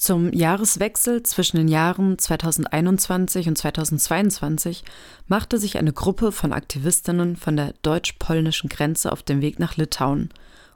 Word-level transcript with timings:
Zum 0.00 0.32
Jahreswechsel 0.32 1.24
zwischen 1.24 1.58
den 1.58 1.68
Jahren 1.68 2.18
2021 2.18 3.48
und 3.48 3.58
2022 3.58 4.82
machte 5.28 5.58
sich 5.58 5.76
eine 5.76 5.92
Gruppe 5.92 6.32
von 6.32 6.54
Aktivistinnen 6.54 7.36
von 7.36 7.54
der 7.54 7.74
deutsch-polnischen 7.82 8.70
Grenze 8.70 9.12
auf 9.12 9.22
den 9.22 9.42
Weg 9.42 9.58
nach 9.58 9.76
Litauen, 9.76 10.30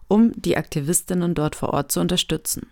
um 0.08 0.32
die 0.34 0.58
Aktivistinnen 0.58 1.34
dort 1.34 1.56
vor 1.56 1.71
Ort 1.71 1.90
zu 1.90 2.00
unterstützen. 2.00 2.66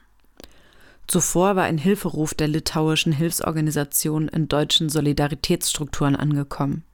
Zuvor 1.07 1.57
war 1.57 1.65
ein 1.65 1.79
Hilferuf 1.79 2.34
der 2.34 2.48
litauischen 2.48 3.12
Hilfsorganisation 3.12 4.29
in 4.29 4.46
deutschen 4.46 4.91
Solidaritätsstrukturen 4.91 6.16
angekommen. 6.16 6.84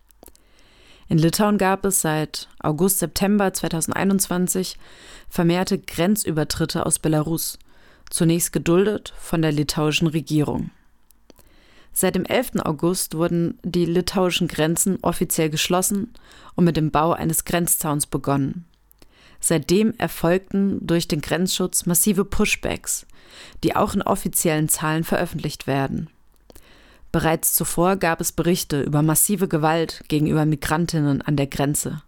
In 1.09 1.19
Litauen 1.19 1.59
gab 1.59 1.85
es 1.85 2.01
seit 2.01 2.49
August, 2.61 3.01
September 3.01 3.53
2021 3.53 4.77
vermehrte 5.29 5.81
Grenzübertritte 5.81 6.87
aus 6.87 7.01
Belarus, 7.01 7.59
zunächst 8.11 8.53
geduldet 8.53 9.13
von 9.19 9.43
der 9.43 9.53
litauischen 9.53 10.09
Regierung. 10.09 10.71
Seit 11.93 12.15
dem 12.15 12.25
11. 12.25 12.61
August 12.65 13.17
wurden 13.17 13.59
die 13.65 13.85
litauischen 13.85 14.47
Grenzen 14.47 14.99
offiziell 15.03 15.51
geschlossen 15.51 16.13
und 16.55 16.65
mit 16.65 16.77
dem 16.77 16.91
Bau 16.91 17.13
eines 17.13 17.45
Grenzzauns 17.45 18.07
begonnen. 18.07 18.67
Seitdem 19.41 19.95
erfolgten 19.99 20.79
durch 20.87 21.09
den 21.09 21.21
Grenzschutz 21.21 21.87
massive 21.87 22.25
Pushbacks, 22.25 23.07
die 23.65 23.75
auch 23.75 23.95
in 23.95 24.03
offiziellen 24.03 24.69
Zahlen 24.69 25.05
veröffentlicht 25.05 25.67
werden. 25.67 26.09
Bereits 27.11 27.55
zuvor 27.55 27.97
gab 27.97 28.21
es 28.21 28.33
Berichte 28.33 28.83
über 28.83 29.03
massive 29.03 29.49
Gewalt 29.49 30.05
gegenüber 30.09 30.45
Migrantinnen 30.45 31.23
an 31.23 31.37
der 31.37 31.47
Grenze. 31.47 32.03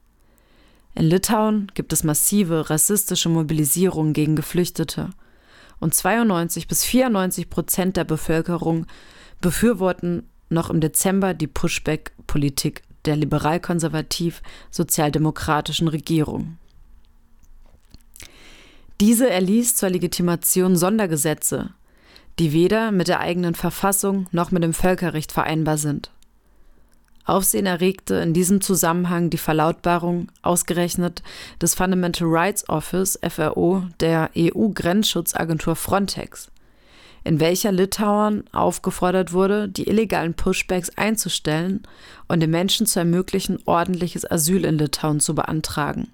In 0.95 1.07
Litauen 1.07 1.71
gibt 1.75 1.93
es 1.93 2.05
massive 2.05 2.69
rassistische 2.69 3.29
Mobilisierung 3.29 4.13
gegen 4.13 4.37
Geflüchtete 4.37 5.11
und 5.81 5.95
92 5.95 6.69
bis 6.69 6.85
94 6.85 7.51
Prozent 7.51 7.97
der 7.97 8.05
Bevölkerung 8.05 8.87
befürworten 9.41 10.29
noch 10.49 10.71
im 10.71 10.81
Dezember 10.81 11.35
die 11.35 11.47
Pushback-Politik 11.47 12.83
der 13.07 13.17
liberal-konservativ-sozialdemokratischen 13.17 15.89
Regierung. 15.89 16.59
Diese 19.01 19.31
erließ 19.31 19.77
zur 19.77 19.89
Legitimation 19.89 20.77
Sondergesetze, 20.77 21.71
die 22.39 22.53
weder 22.53 22.93
mit 22.93 23.09
der 23.09 23.21
eigenen 23.21 23.55
Verfassung 23.55 24.27
noch 24.31 24.51
mit 24.51 24.63
dem 24.63 24.75
Völkerrecht 24.75 25.33
vereinbar 25.33 25.79
sind. 25.79 26.11
Aufsehen 27.25 27.67
erregte 27.67 28.17
in 28.17 28.33
diesem 28.33 28.61
Zusammenhang 28.61 29.31
die 29.31 29.39
Verlautbarung 29.39 30.29
ausgerechnet 30.43 31.23
des 31.61 31.75
Fundamental 31.75 32.29
Rights 32.29 32.69
Office 32.69 33.19
FRO 33.29 33.85
der 34.01 34.31
EU-Grenzschutzagentur 34.37 35.77
Frontex, 35.77 36.51
in 37.23 37.39
welcher 37.39 37.73
Litauen 37.73 38.45
aufgefordert 38.53 39.33
wurde, 39.33 39.69
die 39.69 39.89
illegalen 39.89 40.35
Pushbacks 40.35 40.91
einzustellen 40.97 41.83
und 42.27 42.41
den 42.41 42.51
Menschen 42.51 42.87
zu 42.87 42.99
ermöglichen, 42.99 43.59
ordentliches 43.67 44.29
Asyl 44.29 44.65
in 44.65 44.79
Litauen 44.79 45.21
zu 45.21 45.35
beantragen. 45.35 46.09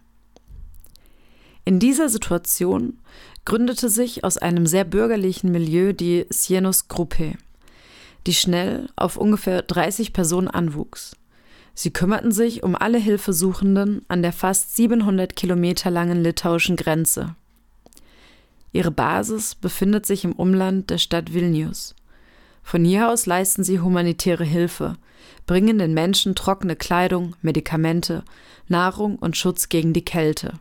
In 1.65 1.79
dieser 1.81 2.09
Situation 2.09 2.99
gründete 3.45 3.89
sich 3.89 4.23
aus 4.23 4.39
einem 4.39 4.67
sehr 4.67 4.85
bürgerlichen 4.85 5.51
Milieu 5.51 5.93
die 5.93 6.27
Sienus 6.31 6.89
Gruppe, 6.89 7.35
die 8.27 8.35
schnell 8.35 8.89
auf 8.97 9.17
ungefähr 9.17 9.63
30 9.63 10.13
Personen 10.13 10.49
anwuchs. 10.49 11.17
Sie 11.75 11.93
kümmerten 11.93 12.33
sich 12.33 12.63
um 12.63 12.75
alle 12.75 12.99
Hilfesuchenden 12.99 14.05
an 14.09 14.23
der 14.23 14.33
fast 14.33 14.77
700 14.77 15.37
Kilometer 15.37 15.91
langen 15.91 16.23
litauischen 16.23 16.77
Grenze. 16.77 17.35
Ihre 18.73 18.91
Basis 18.91 19.55
befindet 19.55 20.07
sich 20.07 20.25
im 20.25 20.33
Umland 20.33 20.91
der 20.91 20.99
Stadt 20.99 21.33
Vilnius. 21.35 21.95
Von 22.63 22.85
hier 22.85 23.11
aus 23.11 23.27
leisten 23.27 23.63
sie 23.63 23.81
humanitäre 23.81 24.45
Hilfe, 24.45 24.95
bringen 25.47 25.79
den 25.79 25.95
Menschen 25.95 26.35
trockene 26.35 26.77
Kleidung, 26.77 27.37
Medikamente, 27.43 28.25
Nahrung 28.69 29.17
und 29.17 29.37
Schutz 29.37 29.69
gegen 29.69 29.93
die 29.93 30.05
Kälte. 30.05 30.55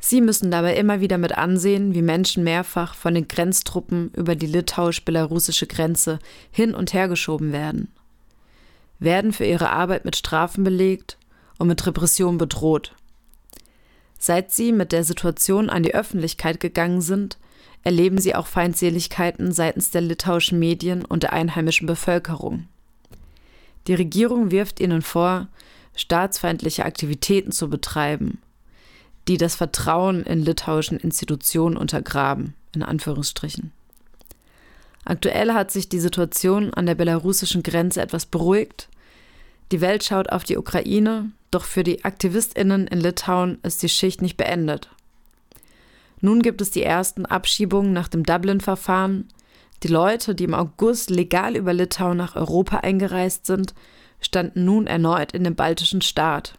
Sie 0.00 0.20
müssen 0.20 0.50
dabei 0.50 0.76
immer 0.76 1.00
wieder 1.00 1.18
mit 1.18 1.36
ansehen, 1.36 1.94
wie 1.94 2.02
Menschen 2.02 2.44
mehrfach 2.44 2.94
von 2.94 3.14
den 3.14 3.26
Grenztruppen 3.26 4.12
über 4.16 4.36
die 4.36 4.46
litauisch-belarussische 4.46 5.66
Grenze 5.66 6.18
hin 6.50 6.74
und 6.74 6.92
her 6.92 7.08
geschoben 7.08 7.52
werden, 7.52 7.88
werden 9.00 9.32
für 9.32 9.44
ihre 9.44 9.70
Arbeit 9.70 10.04
mit 10.04 10.16
Strafen 10.16 10.62
belegt 10.62 11.18
und 11.58 11.66
mit 11.68 11.84
Repression 11.84 12.38
bedroht. 12.38 12.94
Seit 14.18 14.52
sie 14.52 14.72
mit 14.72 14.92
der 14.92 15.04
Situation 15.04 15.68
an 15.68 15.82
die 15.82 15.94
Öffentlichkeit 15.94 16.60
gegangen 16.60 17.00
sind, 17.00 17.38
erleben 17.82 18.18
sie 18.18 18.34
auch 18.34 18.46
Feindseligkeiten 18.46 19.52
seitens 19.52 19.90
der 19.90 20.00
litauischen 20.00 20.58
Medien 20.58 21.04
und 21.04 21.22
der 21.24 21.32
einheimischen 21.32 21.86
Bevölkerung. 21.86 22.68
Die 23.86 23.94
Regierung 23.94 24.50
wirft 24.50 24.80
ihnen 24.80 25.02
vor, 25.02 25.48
staatsfeindliche 25.94 26.84
Aktivitäten 26.84 27.52
zu 27.52 27.68
betreiben 27.68 28.38
die 29.28 29.36
das 29.36 29.54
Vertrauen 29.54 30.22
in 30.22 30.40
litauischen 30.40 30.98
Institutionen 30.98 31.76
untergraben, 31.76 32.54
in 32.74 32.82
Anführungsstrichen. 32.82 33.72
Aktuell 35.04 35.54
hat 35.54 35.70
sich 35.70 35.88
die 35.88 36.00
Situation 36.00 36.74
an 36.74 36.86
der 36.86 36.94
belarussischen 36.94 37.62
Grenze 37.62 38.00
etwas 38.00 38.26
beruhigt. 38.26 38.88
Die 39.70 39.80
Welt 39.80 40.04
schaut 40.04 40.30
auf 40.30 40.44
die 40.44 40.56
Ukraine, 40.56 41.30
doch 41.50 41.64
für 41.64 41.82
die 41.82 42.04
Aktivistinnen 42.04 42.86
in 42.86 43.00
Litauen 43.00 43.58
ist 43.62 43.82
die 43.82 43.88
Schicht 43.88 44.20
nicht 44.22 44.36
beendet. 44.36 44.90
Nun 46.20 46.42
gibt 46.42 46.60
es 46.60 46.70
die 46.70 46.82
ersten 46.82 47.26
Abschiebungen 47.26 47.92
nach 47.92 48.08
dem 48.08 48.24
Dublin-Verfahren. 48.24 49.28
Die 49.82 49.88
Leute, 49.88 50.34
die 50.34 50.44
im 50.44 50.54
August 50.54 51.10
legal 51.10 51.56
über 51.56 51.72
Litauen 51.72 52.16
nach 52.16 52.34
Europa 52.34 52.78
eingereist 52.78 53.46
sind, 53.46 53.74
standen 54.20 54.64
nun 54.64 54.86
erneut 54.86 55.32
in 55.32 55.44
dem 55.44 55.54
baltischen 55.54 56.02
Staat. 56.02 56.54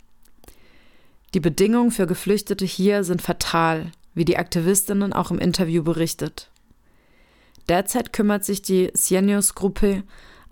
Die 1.34 1.40
Bedingungen 1.40 1.92
für 1.92 2.08
Geflüchtete 2.08 2.66
hier 2.66 3.04
sind 3.04 3.22
fatal, 3.22 3.92
wie 4.14 4.26
die 4.26 4.38
Aktivistinnen 4.38 5.14
auch 5.14 5.32
im 5.32 5.40
Interview 5.40 5.84
berichtet. 5.84 6.50
Derzeit 7.68 8.14
kümmert 8.14 8.44
sich 8.44 8.62
die 8.62 8.90
Sienius-Gruppe 8.94 10.04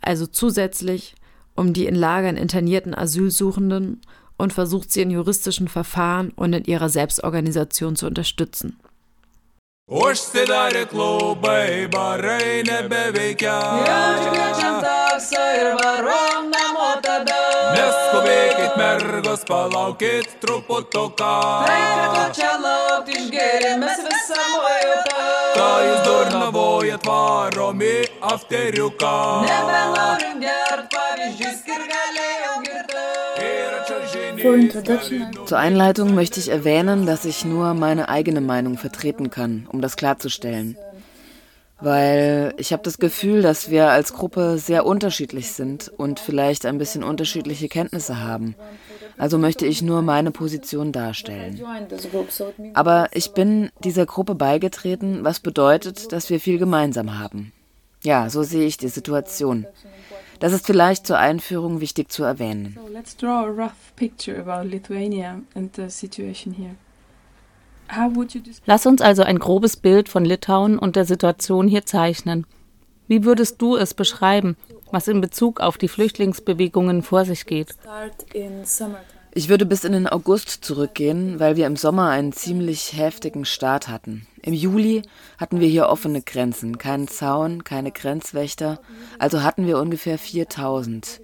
also 0.02 0.28
zusätzlich 0.28 1.16
um 1.56 1.74
die 1.74 1.88
in 1.88 1.96
Lagern 1.96 2.38
internierten 2.38 2.94
Asylsuchenden 2.94 4.02
und 4.38 4.54
versucht 4.54 4.92
sie 4.92 5.02
in 5.02 5.10
juristischen 5.10 5.68
Verfahren 5.68 6.30
und 6.36 6.54
in 6.54 6.66
ihrer 6.66 6.90
Selbstorganisation 6.90 7.96
zu 7.96 8.06
unterstützen. 8.06 8.78
Užsidarė 9.88 10.82
klubai, 10.92 11.88
barai 11.88 12.60
nebeveikia. 12.68 13.54
Jaučiam 13.88 14.82
taksą 14.84 15.44
ir 15.60 15.70
varom 15.80 16.50
namo 16.52 16.90
tada. 17.00 17.38
Neskubėkit 17.72 18.76
mergos, 18.76 19.46
palaukit 19.48 20.36
truputuką. 20.44 21.32
Tai 21.64 21.80
ko 22.18 22.26
čia 22.36 22.52
laukti 22.66 23.16
išgėrėmės 23.16 24.04
visą 24.10 24.44
mojotą. 24.58 25.24
Ką 25.56 25.70
jūs 25.86 26.04
durnavojat 26.10 27.08
varomi 27.08 27.96
afteriuką. 28.34 29.16
Nebenorim 29.48 30.44
gert 30.44 30.92
galėjau 30.92 31.56
girti. 31.64 31.97
Zur 35.46 35.58
Einleitung 35.58 36.14
möchte 36.14 36.40
ich 36.40 36.50
erwähnen, 36.50 37.06
dass 37.06 37.26
ich 37.26 37.44
nur 37.46 37.74
meine 37.74 38.10
eigene 38.10 38.42
Meinung 38.42 38.78
vertreten 38.78 39.30
kann, 39.30 39.68
um 39.72 39.82
das 39.82 39.96
klarzustellen. 39.96 40.78
Weil 41.80 42.54
ich 42.58 42.74
habe 42.74 42.82
das 42.84 42.98
Gefühl, 42.98 43.42
dass 43.42 43.70
wir 43.70 43.90
als 43.90 44.14
Gruppe 44.14 44.58
sehr 44.58 44.86
unterschiedlich 44.86 45.52
sind 45.52 45.92
und 45.96 46.20
vielleicht 46.20 46.66
ein 46.66 46.80
bisschen 46.80 47.04
unterschiedliche 47.04 47.68
Kenntnisse 47.68 48.20
haben. 48.20 48.56
Also 49.18 49.38
möchte 49.38 49.66
ich 49.66 49.82
nur 49.82 50.02
meine 50.02 50.32
Position 50.32 50.92
darstellen. 50.92 51.62
Aber 52.74 53.10
ich 53.14 53.32
bin 53.32 53.70
dieser 53.84 54.06
Gruppe 54.06 54.36
beigetreten, 54.36 55.24
was 55.24 55.40
bedeutet, 55.40 56.12
dass 56.12 56.30
wir 56.30 56.40
viel 56.40 56.58
gemeinsam 56.58 57.20
haben. 57.20 57.52
Ja, 58.04 58.30
so 58.30 58.44
sehe 58.44 58.66
ich 58.66 58.78
die 58.78 58.90
Situation. 58.90 59.66
Das 60.40 60.54
ist 60.54 60.66
vielleicht 60.66 61.08
zur 61.08 61.18
Einführung 61.18 61.82
wichtig 61.82 62.12
zu 62.12 62.24
erwähnen. 62.24 62.78
Lass 68.66 68.86
uns 68.86 69.02
also 69.02 69.24
ein 69.24 69.40
grobes 69.40 69.78
Bild 69.78 70.10
von 70.10 70.26
Litauen 70.26 70.78
und 70.78 70.96
der 70.96 71.06
Situation 71.06 71.68
hier 71.68 71.86
zeichnen. 71.86 72.46
Wie 73.08 73.24
würdest 73.24 73.62
du 73.62 73.78
es 73.78 73.94
beschreiben, 73.94 74.58
was 74.92 75.08
in 75.08 75.22
Bezug 75.22 75.62
auf 75.62 75.78
die 75.78 75.88
Flüchtlingsbewegungen 75.88 77.02
vor 77.02 77.24
sich 77.24 77.46
geht? 77.46 77.76
Ich 79.38 79.50
würde 79.50 79.68
bis 79.68 79.84
in 79.84 79.92
den 79.92 80.08
August 80.08 80.66
zurückgehen, 80.66 81.40
weil 81.40 81.58
wir 81.58 81.68
im 81.68 81.76
Sommer 81.76 82.10
einen 82.10 82.34
ziemlich 82.34 82.94
heftigen 82.94 83.46
Start 83.46 83.88
hatten. 83.88 84.26
Im 84.42 84.56
Juli 84.56 85.04
hatten 85.38 85.60
wir 85.60 85.68
hier 85.68 85.90
offene 85.90 86.24
Grenzen, 86.24 86.80
keinen 86.80 87.08
Zaun, 87.08 87.64
keine 87.64 87.92
Grenzwächter, 87.92 88.80
also 89.20 89.44
hatten 89.44 89.68
wir 89.68 89.78
ungefähr 89.78 90.18
4000. 90.18 91.22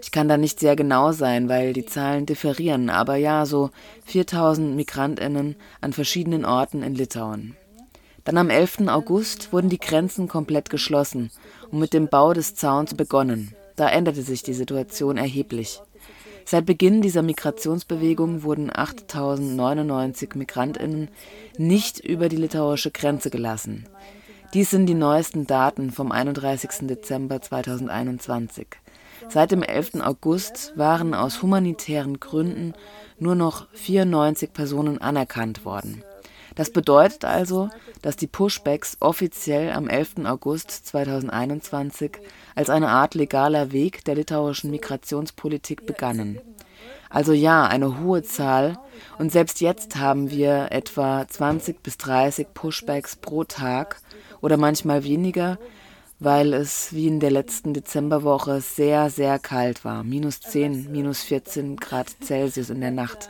Ich 0.00 0.12
kann 0.12 0.28
da 0.28 0.36
nicht 0.36 0.60
sehr 0.60 0.76
genau 0.76 1.10
sein, 1.10 1.48
weil 1.48 1.72
die 1.72 1.84
Zahlen 1.84 2.24
differieren, 2.24 2.88
aber 2.88 3.16
ja, 3.16 3.46
so 3.46 3.70
4000 4.04 4.76
Migrantinnen 4.76 5.56
an 5.80 5.92
verschiedenen 5.92 6.44
Orten 6.44 6.84
in 6.84 6.94
Litauen. 6.94 7.56
Dann 8.22 8.38
am 8.38 8.48
11. 8.48 8.86
August 8.86 9.52
wurden 9.52 9.70
die 9.70 9.80
Grenzen 9.80 10.28
komplett 10.28 10.70
geschlossen 10.70 11.32
und 11.72 11.80
mit 11.80 11.94
dem 11.94 12.06
Bau 12.06 12.32
des 12.32 12.54
Zauns 12.54 12.94
begonnen. 12.94 13.56
Da 13.74 13.88
änderte 13.88 14.22
sich 14.22 14.44
die 14.44 14.54
Situation 14.54 15.16
erheblich. 15.16 15.80
Seit 16.48 16.64
Beginn 16.64 17.02
dieser 17.02 17.22
Migrationsbewegung 17.22 18.44
wurden 18.44 18.70
8.099 18.70 20.38
Migrantinnen 20.38 21.08
nicht 21.58 21.98
über 21.98 22.28
die 22.28 22.36
litauische 22.36 22.92
Grenze 22.92 23.30
gelassen. 23.30 23.88
Dies 24.54 24.70
sind 24.70 24.86
die 24.86 24.94
neuesten 24.94 25.48
Daten 25.48 25.90
vom 25.90 26.12
31. 26.12 26.86
Dezember 26.86 27.42
2021. 27.42 28.68
Seit 29.28 29.50
dem 29.50 29.64
11. 29.64 29.96
August 30.02 30.72
waren 30.76 31.14
aus 31.14 31.42
humanitären 31.42 32.20
Gründen 32.20 32.74
nur 33.18 33.34
noch 33.34 33.66
94 33.72 34.52
Personen 34.52 34.98
anerkannt 34.98 35.64
worden. 35.64 36.04
Das 36.56 36.70
bedeutet 36.70 37.24
also, 37.24 37.68
dass 38.02 38.16
die 38.16 38.26
Pushbacks 38.26 38.96
offiziell 39.00 39.72
am 39.72 39.88
11. 39.88 40.24
August 40.24 40.70
2021 40.86 42.12
als 42.54 42.70
eine 42.70 42.88
Art 42.88 43.14
legaler 43.14 43.72
Weg 43.72 44.04
der 44.04 44.16
litauischen 44.16 44.70
Migrationspolitik 44.70 45.86
begannen. 45.86 46.40
Also 47.10 47.32
ja, 47.32 47.66
eine 47.66 48.00
hohe 48.00 48.22
Zahl, 48.22 48.78
und 49.18 49.30
selbst 49.30 49.60
jetzt 49.60 49.96
haben 49.96 50.30
wir 50.30 50.72
etwa 50.72 51.28
20 51.28 51.82
bis 51.82 51.98
30 51.98 52.48
Pushbacks 52.52 53.16
pro 53.16 53.44
Tag 53.44 54.00
oder 54.40 54.56
manchmal 54.56 55.04
weniger, 55.04 55.58
weil 56.18 56.54
es 56.54 56.94
wie 56.94 57.06
in 57.06 57.20
der 57.20 57.30
letzten 57.30 57.74
Dezemberwoche 57.74 58.62
sehr, 58.62 59.10
sehr 59.10 59.38
kalt 59.38 59.84
war. 59.84 60.02
Minus 60.04 60.40
10, 60.40 60.90
minus 60.90 61.22
14 61.22 61.76
Grad 61.76 62.08
Celsius 62.24 62.70
in 62.70 62.80
der 62.80 62.90
Nacht. 62.90 63.28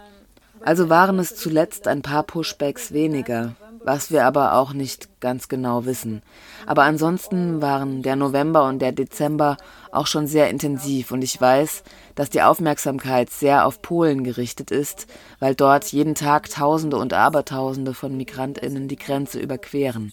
Also 0.67 0.89
waren 0.89 1.21
es 1.21 1.37
zuletzt 1.37 1.87
ein 1.87 2.03
paar 2.03 2.25
Pushbacks 2.25 2.93
weniger, 2.93 3.55
was 3.85 4.11
wir 4.11 4.25
aber 4.25 4.55
auch 4.55 4.73
nicht 4.73 5.21
ganz 5.21 5.47
genau 5.47 5.85
wissen. 5.85 6.23
Aber 6.67 6.83
ansonsten 6.83 7.63
waren 7.63 8.03
der 8.03 8.17
November 8.17 8.67
und 8.67 8.81
der 8.81 8.91
Dezember 8.91 9.59
auch 9.93 10.09
schon 10.09 10.27
sehr 10.27 10.51
intensiv 10.51 11.13
und 11.13 11.23
ich 11.23 11.41
weiß, 11.41 11.85
dass 12.17 12.31
die 12.31 12.43
Aufmerksamkeit 12.43 13.31
sehr 13.31 13.65
auf 13.65 13.81
Polen 13.81 14.25
gerichtet 14.25 14.73
ist, 14.73 15.07
weil 15.39 15.55
dort 15.55 15.85
jeden 15.93 16.17
Tag 16.17 16.51
Tausende 16.51 16.97
und 16.97 17.13
Abertausende 17.13 17.95
von 17.95 18.17
Migrantinnen 18.17 18.89
die 18.89 18.97
Grenze 18.97 19.39
überqueren. 19.39 20.11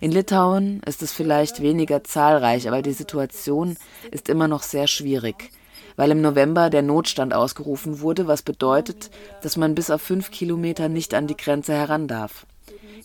In 0.00 0.12
Litauen 0.12 0.82
ist 0.86 1.02
es 1.02 1.12
vielleicht 1.12 1.60
weniger 1.62 2.04
zahlreich, 2.04 2.68
aber 2.68 2.80
die 2.80 2.92
Situation 2.92 3.76
ist 4.12 4.28
immer 4.28 4.46
noch 4.46 4.62
sehr 4.62 4.86
schwierig 4.86 5.50
weil 5.96 6.10
im 6.10 6.20
November 6.20 6.70
der 6.70 6.82
Notstand 6.82 7.34
ausgerufen 7.34 8.00
wurde, 8.00 8.26
was 8.26 8.42
bedeutet, 8.42 9.10
dass 9.42 9.56
man 9.56 9.74
bis 9.74 9.90
auf 9.90 10.02
fünf 10.02 10.30
Kilometer 10.30 10.88
nicht 10.88 11.14
an 11.14 11.26
die 11.26 11.36
Grenze 11.36 11.72
heran 11.72 12.06
darf. 12.06 12.46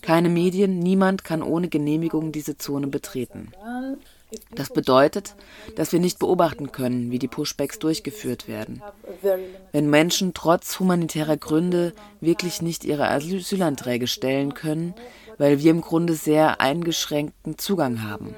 Keine 0.01 0.29
Medien, 0.29 0.79
niemand 0.79 1.23
kann 1.23 1.43
ohne 1.43 1.67
Genehmigung 1.67 2.31
diese 2.31 2.57
Zone 2.57 2.88
betreten. 2.88 3.51
Das 4.55 4.69
bedeutet, 4.69 5.35
dass 5.75 5.91
wir 5.91 5.99
nicht 5.99 6.17
beobachten 6.17 6.71
können, 6.71 7.11
wie 7.11 7.19
die 7.19 7.27
Pushbacks 7.27 7.79
durchgeführt 7.79 8.47
werden. 8.47 8.81
Wenn 9.71 9.89
Menschen 9.89 10.33
trotz 10.33 10.79
humanitärer 10.79 11.37
Gründe 11.37 11.94
wirklich 12.21 12.61
nicht 12.61 12.85
ihre 12.85 13.09
Asylanträge 13.09 14.07
stellen 14.07 14.53
können, 14.53 14.94
weil 15.37 15.59
wir 15.59 15.71
im 15.71 15.81
Grunde 15.81 16.13
sehr 16.13 16.61
eingeschränkten 16.61 17.57
Zugang 17.57 18.03
haben. 18.03 18.35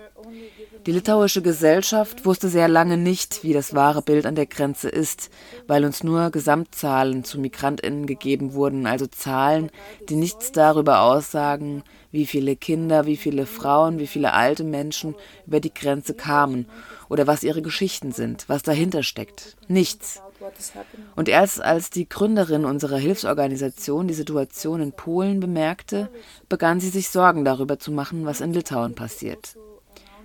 Die 0.85 0.91
litauische 0.91 1.41
Gesellschaft 1.41 2.25
wusste 2.25 2.49
sehr 2.49 2.67
lange 2.67 2.97
nicht, 2.97 3.41
wie 3.45 3.53
das 3.53 3.73
wahre 3.73 4.01
Bild 4.01 4.25
an 4.25 4.35
der 4.35 4.47
Grenze 4.47 4.89
ist, 4.89 5.29
weil 5.65 5.85
uns 5.85 6.03
nur 6.03 6.29
Gesamtzahlen 6.29 7.23
zu 7.23 7.39
Migrantinnen 7.39 8.05
gegeben 8.05 8.53
wurden, 8.53 8.85
also 8.85 9.07
Zahlen, 9.07 9.71
die 10.09 10.15
nichts 10.15 10.51
darüber 10.51 11.03
aussagen, 11.03 11.83
wie 12.11 12.25
viele 12.25 12.57
Kinder, 12.57 13.05
wie 13.05 13.15
viele 13.15 13.45
Frauen, 13.45 13.97
wie 13.97 14.07
viele 14.07 14.33
alte 14.33 14.65
Menschen 14.65 15.15
über 15.47 15.61
die 15.61 15.73
Grenze 15.73 16.15
kamen 16.15 16.67
oder 17.07 17.27
was 17.27 17.43
ihre 17.43 17.61
Geschichten 17.61 18.11
sind, 18.11 18.49
was 18.49 18.61
dahinter 18.61 19.03
steckt. 19.03 19.55
Nichts. 19.69 20.21
Und 21.15 21.29
erst 21.29 21.61
als 21.61 21.91
die 21.91 22.09
Gründerin 22.09 22.65
unserer 22.65 22.97
Hilfsorganisation 22.97 24.09
die 24.09 24.13
Situation 24.13 24.81
in 24.81 24.91
Polen 24.91 25.39
bemerkte, 25.39 26.09
begann 26.49 26.81
sie 26.81 26.89
sich 26.89 27.07
Sorgen 27.07 27.45
darüber 27.45 27.79
zu 27.79 27.93
machen, 27.93 28.25
was 28.25 28.41
in 28.41 28.51
Litauen 28.51 28.95
passiert. 28.95 29.55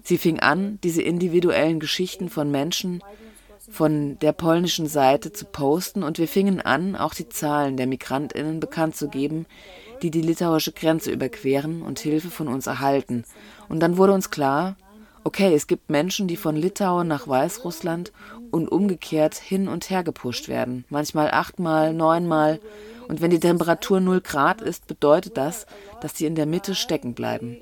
Sie 0.09 0.17
fing 0.17 0.41
an, 0.41 0.79
diese 0.83 1.03
individuellen 1.03 1.81
Geschichten 1.81 2.31
von 2.31 2.51
Menschen 2.51 3.05
von 3.71 4.19
der 4.21 4.33
polnischen 4.33 4.87
Seite 4.87 5.35
zu 5.35 5.45
posten 5.45 6.03
und 6.03 6.19
wir 6.19 6.27
fingen 6.27 6.63
an, 6.63 6.97
auch 6.97 7.13
die 7.13 7.29
Zahlen 7.29 7.77
der 7.77 7.87
Migrantinnen 7.87 8.59
bekannt 8.59 8.97
zu 8.97 9.11
geben, 9.11 9.45
die 10.01 10.11
die 10.11 10.23
litauische 10.23 10.73
Grenze 10.73 11.11
überqueren 11.11 11.83
und 11.83 11.99
Hilfe 11.99 12.31
von 12.31 12.49
uns 12.49 12.67
erhalten. 12.67 13.25
Und 13.69 13.81
dann 13.81 13.99
wurde 13.99 14.15
uns 14.15 14.31
klar, 14.31 14.77
okay, 15.25 15.53
es 15.55 15.67
gibt 15.67 15.91
Menschen, 15.91 16.27
die 16.27 16.39
von 16.39 16.57
Litauen 16.57 17.07
nach 17.07 17.29
Weißrussland 17.29 18.11
und 18.51 18.69
umgekehrt 18.69 19.35
hin 19.35 19.69
und 19.69 19.91
her 19.91 20.03
gepusht 20.03 20.49
werden, 20.49 20.85
manchmal 20.89 21.31
achtmal, 21.31 21.93
neunmal 21.93 22.61
und 23.09 23.23
wenn 23.23 23.31
die 23.31 23.41
Temperatur 23.41 24.01
0 24.01 24.21
Grad 24.21 24.61
ist, 24.61 24.87
bedeutet 24.87 25.37
das, 25.39 25.67
dass 26.03 26.17
sie 26.17 26.27
in 26.27 26.35
der 26.35 26.47
Mitte 26.47 26.75
stecken 26.75 27.15
bleiben. 27.15 27.57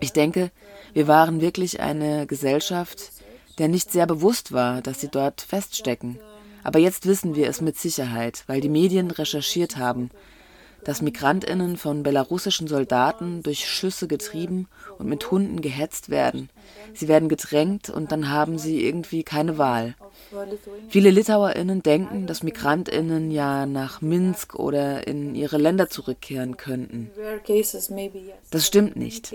Ich 0.00 0.12
denke, 0.14 0.50
wir 0.94 1.06
waren 1.06 1.42
wirklich 1.42 1.80
eine 1.80 2.26
Gesellschaft, 2.26 3.12
der 3.58 3.68
nicht 3.68 3.92
sehr 3.92 4.06
bewusst 4.06 4.52
war, 4.52 4.80
dass 4.80 5.00
sie 5.00 5.08
dort 5.08 5.42
feststecken. 5.42 6.18
Aber 6.64 6.78
jetzt 6.78 7.06
wissen 7.06 7.36
wir 7.36 7.48
es 7.48 7.60
mit 7.60 7.78
Sicherheit, 7.78 8.44
weil 8.46 8.60
die 8.60 8.70
Medien 8.70 9.10
recherchiert 9.10 9.76
haben, 9.76 10.10
dass 10.88 11.02
Migrantinnen 11.02 11.76
von 11.76 12.02
belarussischen 12.02 12.66
Soldaten 12.66 13.42
durch 13.42 13.68
Schüsse 13.68 14.08
getrieben 14.08 14.68
und 14.96 15.06
mit 15.06 15.30
Hunden 15.30 15.60
gehetzt 15.60 16.08
werden. 16.08 16.48
Sie 16.94 17.08
werden 17.08 17.28
gedrängt 17.28 17.90
und 17.90 18.10
dann 18.10 18.30
haben 18.30 18.58
sie 18.58 18.82
irgendwie 18.86 19.22
keine 19.22 19.58
Wahl. 19.58 19.96
Viele 20.88 21.10
Litauerinnen 21.10 21.82
denken, 21.82 22.26
dass 22.26 22.42
Migrantinnen 22.42 23.30
ja 23.30 23.66
nach 23.66 24.00
Minsk 24.00 24.54
oder 24.54 25.06
in 25.06 25.34
ihre 25.34 25.58
Länder 25.58 25.90
zurückkehren 25.90 26.56
könnten. 26.56 27.10
Das 28.50 28.66
stimmt 28.66 28.96
nicht. 28.96 29.30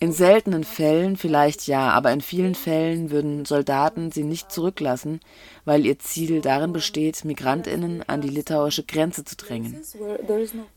In 0.00 0.12
seltenen 0.12 0.64
Fällen 0.64 1.16
vielleicht 1.16 1.66
ja, 1.66 1.90
aber 1.90 2.12
in 2.12 2.20
vielen 2.20 2.54
Fällen 2.54 3.10
würden 3.10 3.44
Soldaten 3.44 4.10
sie 4.10 4.24
nicht 4.24 4.50
zurücklassen, 4.50 5.20
weil 5.64 5.86
ihr 5.86 5.98
Ziel 5.98 6.40
darin 6.40 6.72
besteht, 6.72 7.24
Migrantinnen 7.24 8.02
an 8.06 8.20
die 8.20 8.28
litauische 8.28 8.82
Grenze 8.82 9.24
zu 9.24 9.36
drängen. 9.36 9.80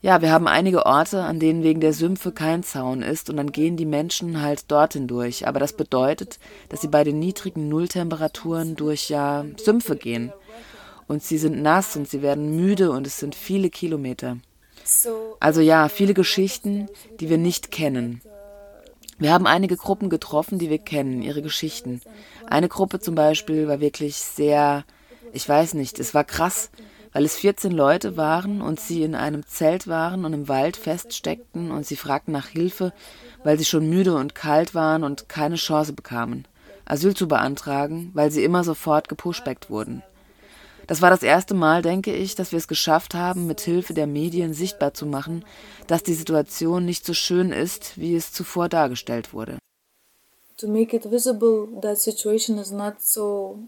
Ja, 0.02 0.22
wir 0.22 0.31
haben 0.31 0.48
einige 0.48 0.86
Orte, 0.86 1.24
an 1.24 1.40
denen 1.40 1.64
wegen 1.64 1.81
der 1.81 1.94
Sümpfe 1.94 2.31
kein 2.31 2.64
Zaun 2.64 3.02
ist 3.02 3.30
und 3.30 3.38
dann 3.38 3.52
gehen 3.52 3.75
die 3.75 3.86
Menschen 3.86 4.42
halt 4.42 4.72
dorthin 4.72 5.08
durch, 5.08 5.48
aber 5.48 5.59
das 5.59 5.74
bedeutet, 5.74 6.40
dass 6.69 6.81
sie 6.81 6.88
bei 6.88 7.04
den 7.04 7.19
niedrigen 7.19 7.68
Nulltemperaturen 7.69 8.76
durch 8.76 9.09
ja 9.09 9.45
Sümpfe 9.57 9.97
gehen. 9.97 10.31
Und 11.07 11.24
sie 11.24 11.38
sind 11.38 11.62
nass 11.62 11.95
und 11.95 12.07
sie 12.07 12.21
werden 12.21 12.56
müde 12.56 12.92
und 12.92 13.07
es 13.07 13.18
sind 13.18 13.33
viele 13.33 13.69
Kilometer. 13.69 14.38
Also 15.40 15.62
ja, 15.62 15.90
viele 15.90 16.14
Geschichten, 16.14 16.88
die 17.19 17.30
wir 17.30 17.38
nicht 17.38 17.71
kennen. 17.71 18.21
Wir 19.19 19.33
haben 19.33 19.47
einige 19.47 19.78
Gruppen 19.78 20.09
getroffen, 20.09 20.59
die 20.59 20.69
wir 20.69 20.78
kennen, 20.78 21.24
ihre 21.24 21.42
Geschichten. 21.42 22.02
Eine 22.45 22.69
Gruppe 22.69 23.00
zum 23.00 23.16
Beispiel 23.16 23.68
war 23.68 23.80
wirklich 23.80 24.18
sehr, 24.18 24.86
ich 25.33 25.47
weiß 25.50 25.74
nicht, 25.74 26.00
es 26.00 26.14
war 26.14 26.24
krass, 26.24 26.69
weil 27.14 27.26
es 27.26 27.36
14 27.36 27.71
Leute 27.71 28.16
waren 28.16 28.62
und 28.62 28.80
sie 28.80 29.02
in 29.02 29.16
einem 29.16 29.44
Zelt 29.47 29.88
waren 29.88 30.24
und 30.24 30.33
im 30.33 30.47
Wald 30.47 30.78
feststeckten 30.78 31.71
und 31.71 31.83
sie 31.86 31.95
fragten 31.95 32.31
nach 32.31 32.47
Hilfe, 32.47 32.94
weil 33.44 33.57
sie 33.57 33.66
schon 33.66 33.90
müde 33.90 34.16
und 34.16 34.36
kalt 34.36 34.76
waren 34.76 35.04
und 35.04 35.28
keine 35.28 35.56
Chance 35.56 35.94
bekamen, 35.94 36.45
Asyl 36.86 37.16
zu 37.16 37.28
beantragen, 37.28 38.12
weil 38.14 38.30
sie 38.30 38.44
immer 38.44 38.64
sofort 38.64 39.09
gepushbackt 39.09 39.71
wurden. 39.71 40.04
Das 40.87 41.01
war 41.01 41.09
das 41.09 41.21
erste 41.21 41.53
Mal, 41.53 41.81
denke 41.81 42.13
ich, 42.13 42.35
dass 42.35 42.51
wir 42.53 42.57
es 42.57 42.69
geschafft 42.69 43.13
haben, 43.13 43.45
mit 43.45 43.59
Hilfe 43.59 43.94
der 43.94 44.07
Medien 44.07 44.53
sichtbar 44.53 44.94
zu 44.94 45.06
machen, 45.06 45.44
dass 45.87 46.01
die 46.01 46.13
Situation 46.13 46.85
nicht 46.85 47.06
so 47.06 47.13
schön 47.13 47.51
ist, 47.51 47.97
wie 47.97 48.15
es 48.15 48.31
zuvor 48.31 48.69
dargestellt 48.69 49.33
wurde. 49.33 49.57
To 50.57 50.67
make 50.67 50.95
it 50.95 51.11
visible, 51.11 51.67
that 51.81 51.99
situation 51.99 52.57
is 52.57 52.71
not 52.71 52.95
so 52.99 53.59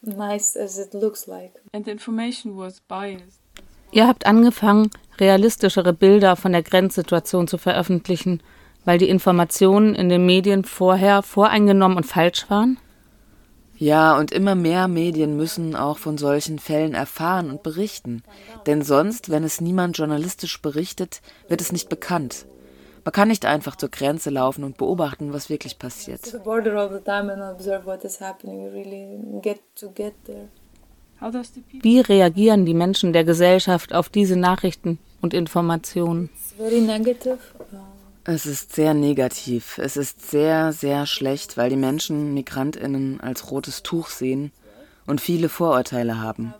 nice 0.00 0.56
as 0.56 0.78
it 0.78 0.94
looks 0.94 1.26
like. 1.26 1.52
And 1.72 1.84
the 1.84 1.92
information 1.92 2.56
was 2.56 2.80
biased. 2.80 3.38
Ihr 3.92 4.08
habt 4.08 4.24
angefangen, 4.24 4.90
realistischere 5.20 5.92
Bilder 5.92 6.34
von 6.34 6.52
der 6.52 6.62
Grenzsituation 6.62 7.46
zu 7.46 7.58
veröffentlichen, 7.58 8.42
weil 8.86 8.98
die 8.98 9.08
Informationen 9.08 9.94
in 9.94 10.08
den 10.08 10.24
Medien 10.24 10.64
vorher 10.64 11.22
voreingenommen 11.22 11.98
und 11.98 12.06
falsch 12.06 12.48
waren? 12.48 12.78
Ja, 13.82 14.16
und 14.16 14.30
immer 14.30 14.54
mehr 14.54 14.86
Medien 14.86 15.36
müssen 15.36 15.74
auch 15.74 15.98
von 15.98 16.16
solchen 16.16 16.60
Fällen 16.60 16.94
erfahren 16.94 17.50
und 17.50 17.64
berichten. 17.64 18.22
Denn 18.66 18.82
sonst, 18.82 19.28
wenn 19.28 19.42
es 19.42 19.60
niemand 19.60 19.98
journalistisch 19.98 20.62
berichtet, 20.62 21.20
wird 21.48 21.60
es 21.60 21.72
nicht 21.72 21.88
bekannt. 21.88 22.46
Man 23.04 23.10
kann 23.10 23.26
nicht 23.26 23.44
einfach 23.44 23.74
zur 23.74 23.88
Grenze 23.88 24.30
laufen 24.30 24.62
und 24.62 24.76
beobachten, 24.76 25.32
was 25.32 25.50
wirklich 25.50 25.80
passiert. 25.80 26.20
Wie 31.80 32.00
reagieren 32.00 32.64
die 32.64 32.74
Menschen 32.74 33.12
der 33.12 33.24
Gesellschaft 33.24 33.92
auf 33.92 34.08
diese 34.08 34.36
Nachrichten 34.36 35.00
und 35.20 35.34
Informationen? 35.34 36.30
Es 38.24 38.46
ist 38.46 38.72
sehr 38.72 38.94
negativ. 38.94 39.78
Es 39.78 39.96
ist 39.96 40.30
sehr, 40.30 40.72
sehr 40.72 41.06
schlecht, 41.06 41.56
weil 41.56 41.70
die 41.70 41.76
Menschen 41.76 42.34
Migrantinnen 42.34 43.20
als 43.20 43.50
rotes 43.50 43.82
Tuch 43.82 44.08
sehen 44.10 44.52
und 45.08 45.20
viele 45.20 45.48
Vorurteile 45.48 46.20
haben. 46.20 46.54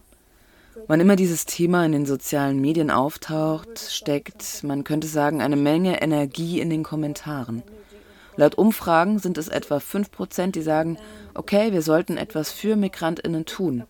Wann 0.88 0.98
immer 0.98 1.14
dieses 1.14 1.46
Thema 1.46 1.86
in 1.86 1.92
den 1.92 2.04
sozialen 2.04 2.60
Medien 2.60 2.90
auftaucht, 2.90 3.78
steckt, 3.78 4.64
man 4.64 4.82
könnte 4.82 5.06
sagen, 5.06 5.40
eine 5.40 5.54
Menge 5.54 6.02
Energie 6.02 6.60
in 6.60 6.68
den 6.68 6.82
Kommentaren. 6.82 7.62
Laut 8.34 8.56
Umfragen 8.56 9.20
sind 9.20 9.38
es 9.38 9.46
etwa 9.46 9.76
5%, 9.76 10.50
die 10.50 10.62
sagen, 10.62 10.98
okay, 11.34 11.72
wir 11.72 11.82
sollten 11.82 12.16
etwas 12.16 12.50
für 12.50 12.74
Migrantinnen 12.74 13.44
tun, 13.46 13.84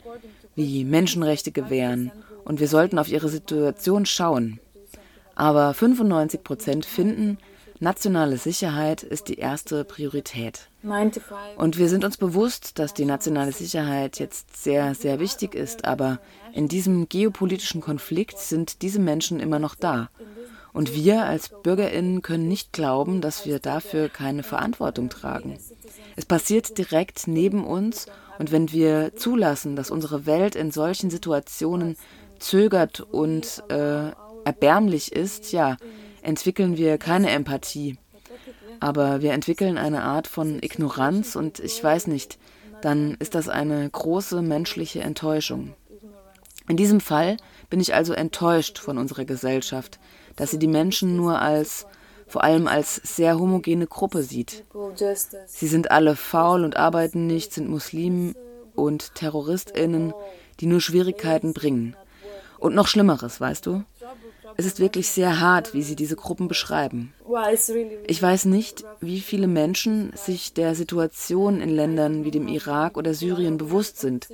wie 0.55 0.85
Menschenrechte 0.85 1.53
gewähren, 1.53 2.13
und 2.45 2.61
wir 2.61 2.69
sollten 2.69 2.99
auf 2.99 3.09
ihre 3.09 3.31
Situation 3.31 4.05
schauen. 4.05 4.61
Aber 5.35 5.73
95 5.73 6.45
Prozent 6.45 6.85
finden, 6.85 7.39
nationale 7.83 8.39
Sicherheit 8.39 9.03
ist 9.03 9.29
die 9.29 9.39
erste 9.39 9.85
Priorität. 9.85 10.69
Und 11.57 11.79
wir 11.79 11.89
sind 11.89 12.05
uns 12.05 12.17
bewusst, 12.17 12.79
dass 12.79 12.95
die 12.95 13.05
nationale 13.05 13.53
Sicherheit 13.53 14.19
jetzt 14.19 14.63
sehr, 14.63 14.95
sehr 14.95 15.19
wichtig 15.19 15.55
ist, 15.55 15.85
aber 15.85 16.21
in 16.53 16.69
diesem 16.69 17.09
geopolitischen 17.09 17.81
Konflikt 17.81 18.39
sind 18.39 18.83
diese 18.83 19.01
Menschen 19.01 19.41
immer 19.41 19.59
noch 19.59 19.75
da. 19.75 20.09
Und 20.73 20.95
wir 20.95 21.25
als 21.25 21.51
Bürgerinnen 21.63 22.23
können 22.23 22.49
nicht 22.49 22.73
glauben, 22.73 23.21
dass 23.21 23.45
wir 23.45 23.59
dafür 23.59 24.09
keine 24.09 24.43
Verantwortung 24.43 25.11
tragen. 25.11 25.59
Es 26.17 26.25
passiert 26.25 26.79
direkt 26.79 27.27
neben 27.27 27.65
uns 27.65 28.07
und 28.39 28.53
wenn 28.53 28.73
wir 28.73 29.15
zulassen, 29.17 29.77
dass 29.77 29.91
unsere 29.91 30.25
Welt 30.25 30.55
in 30.55 30.71
solchen 30.71 31.11
Situationen 31.11 31.97
zögert 32.39 33.01
und 33.01 33.63
äh, 33.69 34.13
erbärmlich 34.45 35.13
ist, 35.13 35.53
ja, 35.53 35.77
entwickeln 36.23 36.77
wir 36.77 36.99
keine 36.99 37.31
Empathie. 37.31 37.99
Aber 38.81 39.23
wir 39.23 39.33
entwickeln 39.33 39.79
eine 39.79 40.03
Art 40.03 40.27
von 40.27 40.63
Ignoranz 40.63 41.37
und 41.37 41.61
ich 41.61 41.83
weiß 41.83 42.07
nicht, 42.09 42.39
dann 42.81 43.17
ist 43.21 43.35
das 43.35 43.49
eine 43.49 43.89
große 43.89 44.43
menschliche 44.43 45.01
Enttäuschung. 45.01 45.75
In 46.69 46.77
diesem 46.77 47.01
Fall 47.01 47.37
bin 47.71 47.81
ich 47.81 47.95
also 47.95 48.13
enttäuscht 48.13 48.79
von 48.79 48.99
unserer 48.99 49.25
Gesellschaft, 49.25 49.99
dass 50.37 50.51
sie 50.51 50.59
die 50.59 50.69
Menschen 50.69 51.17
nur 51.17 51.41
als 51.41 51.87
vor 52.27 52.45
allem 52.45 52.67
als 52.67 52.97
sehr 52.97 53.39
homogene 53.39 53.87
Gruppe 53.87 54.23
sieht. 54.23 54.65
Sie 55.47 55.67
sind 55.67 55.91
alle 55.91 56.17
faul 56.17 56.65
und 56.65 56.77
arbeiten 56.77 57.27
nicht, 57.27 57.53
sind 57.53 57.69
Muslimen 57.69 58.35
und 58.75 59.15
Terroristinnen, 59.15 60.15
die 60.59 60.67
nur 60.67 60.81
Schwierigkeiten 60.81 61.53
bringen. 61.53 61.95
Und 62.59 62.75
noch 62.75 62.87
Schlimmeres, 62.87 63.41
weißt 63.41 63.67
du? 63.67 63.85
Es 64.57 64.67
ist 64.67 64.81
wirklich 64.81 65.09
sehr 65.09 65.41
hart, 65.41 65.75
wie 65.75 65.83
sie 65.83 65.97
diese 65.97 66.17
Gruppen 66.17 66.49
beschreiben. 66.49 67.13
Ich 68.07 68.23
weiß 68.23 68.45
nicht, 68.47 68.85
wie 69.01 69.21
viele 69.21 69.47
Menschen 69.47 70.13
sich 70.15 70.53
der 70.53 70.75
Situation 70.75 71.61
in 71.61 71.71
Ländern 71.71 72.25
wie 72.25 72.31
dem 72.31 72.49
Irak 72.49 72.97
oder 72.97 73.15
Syrien 73.15 73.57
bewusst 73.57 73.99
sind. 73.99 74.29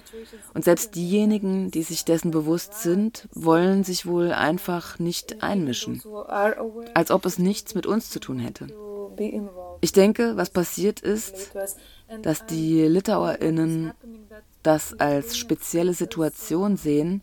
Und 0.55 0.65
selbst 0.65 0.95
diejenigen, 0.95 1.71
die 1.71 1.83
sich 1.83 2.05
dessen 2.05 2.31
bewusst 2.31 2.83
sind, 2.83 3.29
wollen 3.33 3.85
sich 3.85 4.07
wohl 4.07 4.33
einfach 4.33 4.99
nicht 4.99 5.43
einmischen. 5.43 6.03
Als 6.95 7.11
ob 7.11 7.27
es 7.27 7.39
nichts 7.39 7.75
mit 7.75 7.87
uns 7.87 8.11
zu 8.11 8.21
tun 8.21 8.39
hätte. 8.39 8.69
Ich 9.81 9.93
denke, 9.93 10.37
was 10.37 10.51
passiert 10.51 11.01
ist, 11.01 11.53
dass 12.23 12.47
die 12.47 12.83
Litauerinnen 12.83 13.93
das 14.63 14.99
als 14.99 15.37
spezielle 15.37 15.95
Situation 15.95 16.77
sehen, 16.77 17.23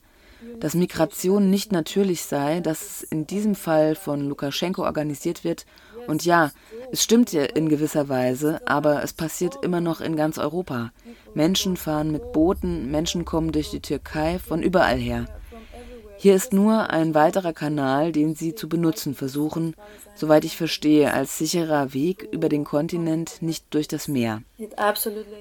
dass 0.60 0.74
Migration 0.74 1.50
nicht 1.50 1.72
natürlich 1.72 2.24
sei, 2.24 2.60
dass 2.60 2.82
es 2.82 3.04
in 3.04 3.28
diesem 3.28 3.56
Fall 3.56 3.96
von 3.96 4.28
Lukaschenko 4.28 4.84
organisiert 4.84 5.44
wird. 5.44 5.66
Und 6.08 6.24
ja, 6.24 6.52
es 6.92 7.04
stimmt 7.04 7.32
ja 7.34 7.44
in 7.44 7.70
gewisser 7.70 8.10
Weise, 8.10 8.62
aber 8.68 9.04
es 9.04 9.14
passiert 9.14 9.58
immer 9.64 9.82
noch 9.82 10.02
in 10.02 10.16
ganz 10.16 10.38
Europa. 10.38 10.92
Menschen 11.34 11.78
fahren 11.78 12.12
mit 12.12 12.32
Booten, 12.32 12.92
Menschen 12.92 13.26
kommen 13.26 13.52
durch 13.52 13.72
die 13.72 13.82
Türkei 13.82 14.40
von 14.40 14.62
überall 14.62 14.98
her. 14.98 15.26
Hier 16.18 16.36
ist 16.36 16.54
nur 16.54 16.90
ein 16.90 17.14
weiterer 17.14 17.54
Kanal, 17.54 18.12
den 18.12 18.36
sie 18.36 18.56
zu 18.56 18.70
benutzen 18.70 19.16
versuchen, 19.16 19.76
soweit 20.16 20.46
ich 20.46 20.58
verstehe, 20.58 21.14
als 21.14 21.38
sicherer 21.38 21.94
Weg 21.94 22.28
über 22.32 22.50
den 22.50 22.64
Kontinent, 22.64 23.42
nicht 23.42 23.66
durch 23.74 23.88
das 23.88 24.08
Meer. 24.08 24.42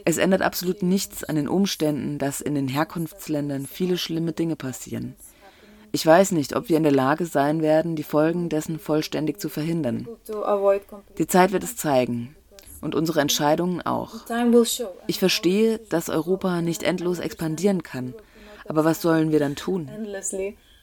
Es 0.04 0.16
ändert 0.16 0.42
absolut 0.42 0.82
nichts 0.82 1.24
an 1.24 1.36
den 1.36 1.48
Umständen, 1.48 2.18
dass 2.18 2.40
in 2.40 2.54
den 2.54 2.68
Herkunftsländern 2.68 3.66
viele 3.66 3.96
schlimme 3.96 4.32
Dinge 4.32 4.56
passieren. 4.56 5.14
Ich 5.92 6.04
weiß 6.04 6.32
nicht, 6.32 6.56
ob 6.56 6.68
wir 6.68 6.76
in 6.76 6.82
der 6.82 6.90
Lage 6.90 7.24
sein 7.24 7.62
werden, 7.62 7.94
die 7.94 8.02
Folgen 8.02 8.48
dessen 8.48 8.80
vollständig 8.80 9.38
zu 9.38 9.48
verhindern. 9.48 10.08
Die 11.18 11.26
Zeit 11.28 11.52
wird 11.52 11.62
es 11.62 11.76
zeigen. 11.76 12.34
Und 12.80 12.94
unsere 12.94 13.20
Entscheidungen 13.20 13.80
auch. 13.80 14.26
Ich 15.06 15.18
verstehe, 15.20 15.78
dass 15.88 16.10
Europa 16.10 16.60
nicht 16.60 16.82
endlos 16.82 17.18
expandieren 17.18 17.82
kann. 17.82 18.12
Aber 18.66 18.84
was 18.84 19.02
sollen 19.02 19.32
wir 19.32 19.38
dann 19.38 19.56
tun? 19.56 19.90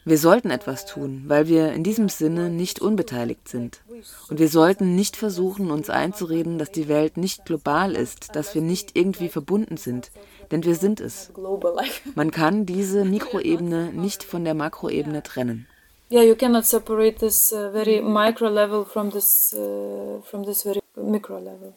Wir 0.04 0.18
sollten 0.18 0.50
etwas 0.50 0.88
tun, 0.88 1.26
weil 1.28 1.48
wir 1.48 1.74
in 1.74 1.84
diesem 1.84 2.10
Sinne 2.10 2.50
nicht 2.50 2.80
unbeteiligt 2.82 3.48
sind. 3.48 3.82
Und 4.30 4.40
wir 4.40 4.50
sollten 4.50 4.96
nicht 4.96 5.16
versuchen, 5.16 5.70
uns 5.70 5.92
einzureden, 5.92 6.58
dass 6.58 6.72
die 6.72 6.88
Welt 6.88 7.18
nicht 7.18 7.46
global 7.46 7.96
ist, 7.96 8.36
dass 8.36 8.56
wir 8.56 8.64
nicht 8.64 8.98
irgendwie 8.98 9.30
verbunden 9.30 9.78
sind, 9.78 10.10
denn 10.50 10.64
wir 10.64 10.76
sind 10.76 11.00
es. 11.02 11.32
Man 12.16 12.32
kann 12.32 12.66
diese 12.66 13.06
Mikroebene 13.06 13.94
nicht 13.94 14.24
von 14.24 14.44
der 14.44 14.56
Makroebene 14.56 15.22
trennen. 15.22 15.68
Yeah, 16.12 16.24
you 16.24 16.36
cannot 16.36 16.66
separate 16.66 17.20
this 17.20 17.54
uh, 17.54 17.72
very 17.72 18.02
micro 18.02 18.50
level 18.50 18.84
from 18.84 19.12
this 19.12 19.54
uh, 19.54 20.22
from 20.24 20.44
this 20.44 20.64
very 20.64 20.82
micro 20.98 21.38
level. 21.38 21.74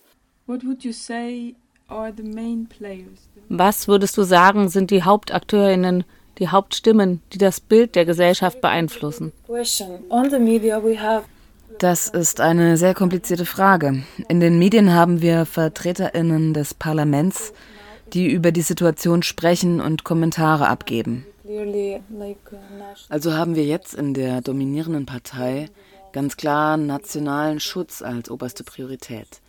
What 0.47 0.65
would 0.65 0.83
you 0.83 0.93
say 0.93 1.55
are 1.89 2.13
the 2.13 2.25
main 2.25 2.67
players? 2.67 3.29
Was 3.49 3.89
würdest 3.89 4.17
du 4.17 4.23
sagen, 4.23 4.69
sind 4.69 4.91
die 4.91 5.03
Hauptakteurinnen 5.03 6.05
die 6.39 6.49
Hauptstimmen, 6.49 7.21
die 7.33 7.39
das 7.39 7.61
Bild 7.61 7.95
der 7.95 8.05
Gesellschaft 8.05 8.61
beeinflussen? 8.61 9.33
Das 11.79 12.09
ist 12.09 12.41
eine 12.41 12.77
sehr 12.77 12.95
komplizierte 12.95 13.47
Frage. 13.47 14.05
In 14.29 14.41
den 14.41 14.59
Medien 14.59 14.93
haben 14.93 15.23
wir 15.23 15.45
Vertreterinnen 15.45 16.55
des 16.55 16.75
Parlaments, 16.75 17.53
die 18.13 18.31
über 18.31 18.53
die 18.53 18.63
Situation 18.63 19.23
sprechen 19.23 19.81
und 19.81 20.05
Kommentare 20.05 20.69
abgeben. 20.69 21.27
Also 23.09 23.35
haben 23.35 23.55
wir 23.55 23.65
jetzt 23.65 23.95
in 23.95 24.15
der 24.15 24.41
dominierenden 24.41 25.07
Partei 25.07 25.69
ganz 26.13 26.37
klar 26.37 26.77
nationalen 26.77 27.59
Schutz 27.59 28.03
als 28.03 28.31
oberste 28.31 28.63
Priorität. 28.63 29.41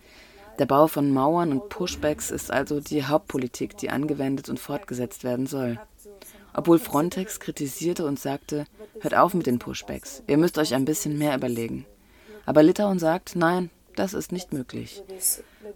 Der 0.58 0.66
Bau 0.66 0.86
von 0.86 1.12
Mauern 1.12 1.52
und 1.52 1.68
Pushbacks 1.68 2.30
ist 2.30 2.50
also 2.50 2.80
die 2.80 3.04
Hauptpolitik, 3.04 3.76
die 3.76 3.90
angewendet 3.90 4.48
und 4.48 4.58
fortgesetzt 4.58 5.24
werden 5.24 5.46
soll 5.46 5.78
obwohl 6.56 6.78
Frontex 6.78 7.38
kritisierte 7.38 8.06
und 8.06 8.18
sagte, 8.18 8.64
hört 9.00 9.14
auf 9.14 9.34
mit 9.34 9.46
den 9.46 9.58
Pushbacks, 9.58 10.22
ihr 10.26 10.38
müsst 10.38 10.56
euch 10.56 10.74
ein 10.74 10.86
bisschen 10.86 11.18
mehr 11.18 11.36
überlegen. 11.36 11.84
Aber 12.46 12.62
Litauen 12.62 12.98
sagt, 12.98 13.36
nein, 13.36 13.70
das 13.94 14.14
ist 14.14 14.32
nicht 14.32 14.52
möglich. 14.52 15.02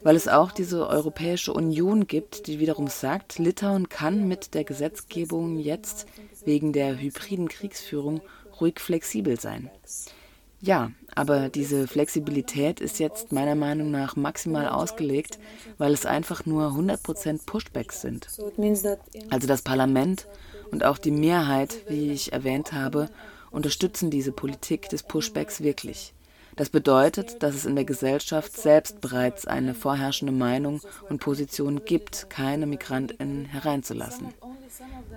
Weil 0.03 0.17
es 0.17 0.27
auch 0.27 0.53
diese 0.53 0.89
Europäische 0.89 1.53
Union 1.53 2.07
gibt, 2.07 2.47
die 2.47 2.61
wiederum 2.61 2.89
sagt, 2.89 3.39
Litauen 3.39 3.91
kann 3.91 4.27
mit 4.27 4.55
der 4.55 4.65
Gesetzgebung 4.65 5.59
jetzt 5.59 6.07
wegen 6.47 6.73
der 6.73 6.99
hybriden 6.99 7.49
Kriegsführung 7.49 8.23
ruhig 8.59 8.81
flexibel 8.81 9.39
sein. 9.39 9.69
Ja, 10.63 10.93
aber 11.15 11.49
diese 11.49 11.87
Flexibilität 11.87 12.81
ist 12.81 12.99
jetzt 12.99 13.33
meiner 13.33 13.55
Meinung 13.55 13.91
nach 13.91 14.17
maximal 14.17 14.69
ausgelegt, 14.69 15.39
weil 15.79 15.93
es 15.93 16.07
einfach 16.07 16.47
nur 16.47 16.69
100% 16.71 17.47
Pushbacks 17.47 18.01
sind. 18.01 18.29
Also 19.31 19.47
das 19.47 19.63
Parlament 19.63 20.27
und 20.71 20.85
auch 20.85 20.99
die 20.99 21.11
Mehrheit, 21.11 21.83
wie 21.89 22.13
ich 22.13 22.33
erwähnt 22.33 22.73
habe, 22.73 23.09
unterstützen 23.51 24.11
diese 24.11 24.33
Politik 24.33 24.89
des 24.89 25.03
Pushbacks 25.03 25.63
wirklich. 25.63 26.15
Das 26.57 26.69
bedeutet, 26.69 27.43
dass 27.43 27.55
es 27.55 27.65
in 27.65 27.75
der 27.75 27.85
Gesellschaft 27.85 28.55
selbst 28.55 29.01
bereits 29.01 29.47
eine 29.47 29.75
vorherrschende 29.75 30.33
Meinung 30.33 30.81
und 31.09 31.21
Position 31.21 31.85
gibt, 31.85 32.29
keine 32.29 32.67
Migrantinnen 32.67 33.47
hereinzulassen. 33.47 34.35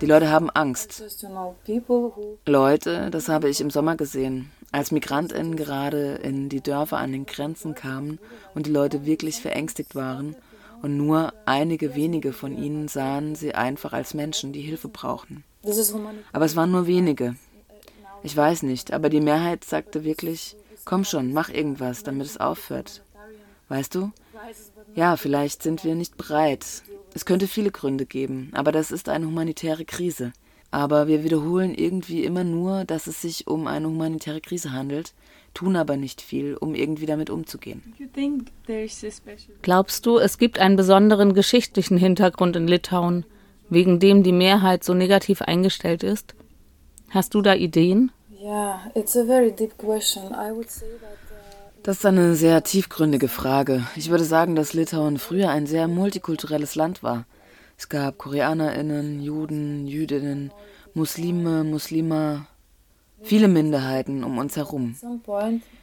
Die 0.00 0.06
Leute 0.06 0.30
haben 0.30 0.50
Angst. 0.50 1.04
Leute, 2.46 3.10
das 3.10 3.28
habe 3.28 3.48
ich 3.48 3.60
im 3.60 3.70
Sommer 3.70 3.96
gesehen, 3.96 4.50
als 4.74 4.90
Migrantinnen 4.90 5.54
gerade 5.54 6.14
in 6.16 6.48
die 6.48 6.60
Dörfer 6.60 6.98
an 6.98 7.12
den 7.12 7.26
Grenzen 7.26 7.76
kamen 7.76 8.18
und 8.56 8.66
die 8.66 8.72
Leute 8.72 9.06
wirklich 9.06 9.40
verängstigt 9.40 9.94
waren 9.94 10.34
und 10.82 10.96
nur 10.96 11.32
einige 11.46 11.94
wenige 11.94 12.32
von 12.32 12.58
ihnen 12.58 12.88
sahen 12.88 13.36
sie 13.36 13.54
einfach 13.54 13.92
als 13.92 14.14
Menschen, 14.14 14.52
die 14.52 14.62
Hilfe 14.62 14.88
brauchten. 14.88 15.44
Aber 16.32 16.44
es 16.44 16.56
waren 16.56 16.72
nur 16.72 16.88
wenige. 16.88 17.36
Ich 18.24 18.36
weiß 18.36 18.64
nicht, 18.64 18.92
aber 18.92 19.10
die 19.10 19.20
Mehrheit 19.20 19.62
sagte 19.62 20.02
wirklich, 20.02 20.56
komm 20.84 21.04
schon, 21.04 21.32
mach 21.32 21.50
irgendwas, 21.50 22.02
damit 22.02 22.26
es 22.26 22.40
aufhört. 22.40 23.04
Weißt 23.68 23.94
du? 23.94 24.10
Ja, 24.96 25.16
vielleicht 25.16 25.62
sind 25.62 25.84
wir 25.84 25.94
nicht 25.94 26.16
bereit. 26.16 26.66
Es 27.14 27.24
könnte 27.24 27.46
viele 27.46 27.70
Gründe 27.70 28.06
geben, 28.06 28.50
aber 28.54 28.72
das 28.72 28.90
ist 28.90 29.08
eine 29.08 29.26
humanitäre 29.26 29.84
Krise. 29.84 30.32
Aber 30.74 31.06
wir 31.06 31.22
wiederholen 31.22 31.72
irgendwie 31.72 32.24
immer 32.24 32.42
nur, 32.42 32.84
dass 32.84 33.06
es 33.06 33.22
sich 33.22 33.46
um 33.46 33.68
eine 33.68 33.86
humanitäre 33.86 34.40
Krise 34.40 34.72
handelt, 34.72 35.14
tun 35.54 35.76
aber 35.76 35.96
nicht 35.96 36.20
viel, 36.20 36.56
um 36.56 36.74
irgendwie 36.74 37.06
damit 37.06 37.30
umzugehen. 37.30 37.94
Glaubst 39.62 40.04
du, 40.04 40.18
es 40.18 40.36
gibt 40.36 40.58
einen 40.58 40.74
besonderen 40.74 41.32
geschichtlichen 41.32 41.96
Hintergrund 41.96 42.56
in 42.56 42.66
Litauen, 42.66 43.24
wegen 43.70 44.00
dem 44.00 44.24
die 44.24 44.32
Mehrheit 44.32 44.82
so 44.82 44.94
negativ 44.94 45.42
eingestellt 45.42 46.02
ist? 46.02 46.34
Hast 47.08 47.34
du 47.34 47.40
da 47.40 47.54
Ideen? 47.54 48.10
Das 51.84 51.98
ist 51.98 52.04
eine 52.04 52.34
sehr 52.34 52.64
tiefgründige 52.64 53.28
Frage. 53.28 53.86
Ich 53.94 54.10
würde 54.10 54.24
sagen, 54.24 54.56
dass 54.56 54.72
Litauen 54.72 55.18
früher 55.18 55.50
ein 55.50 55.68
sehr 55.68 55.86
multikulturelles 55.86 56.74
Land 56.74 57.04
war. 57.04 57.26
Es 57.84 57.90
gab 57.90 58.16
KoreanerInnen, 58.16 59.20
Juden, 59.20 59.86
Jüdinnen, 59.86 60.52
Muslime, 60.94 61.64
Muslima, 61.64 62.46
viele 63.20 63.46
Minderheiten 63.46 64.24
um 64.24 64.38
uns 64.38 64.56
herum. 64.56 64.96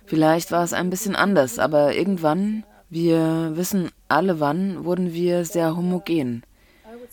Vielleicht 0.08 0.52
war 0.52 0.64
es 0.64 0.74
ein 0.74 0.90
bisschen 0.90 1.16
anders, 1.16 1.60
aber 1.60 1.94
irgendwann, 1.94 2.64
wir 2.90 3.52
wissen 3.54 3.92
alle 4.08 4.40
wann, 4.40 4.84
wurden 4.84 5.14
wir 5.14 5.46
sehr 5.46 5.78
homogen. 5.78 6.42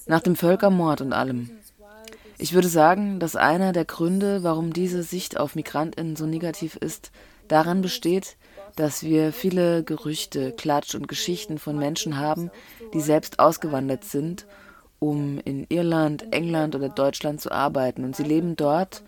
Nach 0.07 0.23
dem 0.23 0.37
Völkermord 0.37 1.02
und 1.02 1.12
allem. 1.12 1.50
Ich 2.38 2.54
würde 2.54 2.68
sagen, 2.68 3.21
dass 3.21 3.37
einer 3.37 3.75
der 3.75 3.85
Gründe, 3.85 4.42
warum 4.42 4.73
diese 4.73 5.02
Sicht 5.02 5.38
auf 5.38 5.54
Migrantinnen 5.54 6.16
so 6.16 6.25
negativ 6.25 6.76
ist, 6.76 7.11
daran 7.47 7.83
besteht, 7.83 8.38
dass 8.75 9.02
wir 9.02 9.35
viele 9.35 9.85
Gerüchte, 9.85 10.52
Klatsch 10.52 10.95
und 10.95 11.09
Geschichten 11.09 11.59
von 11.59 11.78
Menschen 11.78 12.16
haben, 12.16 12.50
die 12.95 13.02
selbst 13.02 13.38
ausgewandert 13.38 14.04
sind, 14.04 14.47
um 14.99 15.40
in 15.45 15.67
Irland, 15.69 16.33
England 16.33 16.75
oder 16.75 16.88
Deutschland 16.88 17.40
zu 17.40 17.52
arbeiten, 17.52 18.05
und 18.05 18.17
sie 18.17 18.25
leben 18.25 18.57
dort 18.57 19.02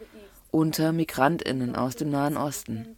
unter 0.51 0.93
Migrantinnen 0.93 1.77
aus 1.77 1.97
dem 1.97 2.11
Nahen 2.11 2.37
Osten. 2.37 2.97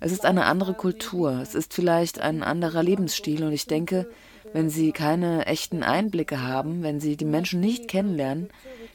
Es 0.00 0.12
ist 0.12 0.24
eine 0.24 0.44
andere 0.44 0.74
Kultur, 0.74 1.40
es 1.42 1.54
ist 1.54 1.74
vielleicht 1.74 2.20
ein 2.20 2.42
anderer 2.42 2.82
Lebensstil. 2.82 3.42
Und 3.42 3.52
ich 3.52 3.66
denke, 3.66 4.08
wenn 4.52 4.70
Sie 4.70 4.92
keine 4.92 5.46
echten 5.46 5.82
Einblicke 5.82 6.42
haben, 6.42 6.82
wenn 6.82 7.00
Sie 7.00 7.16
die 7.16 7.24
Menschen 7.24 7.60
nicht 7.60 7.88
kennenlernen, 7.88 8.48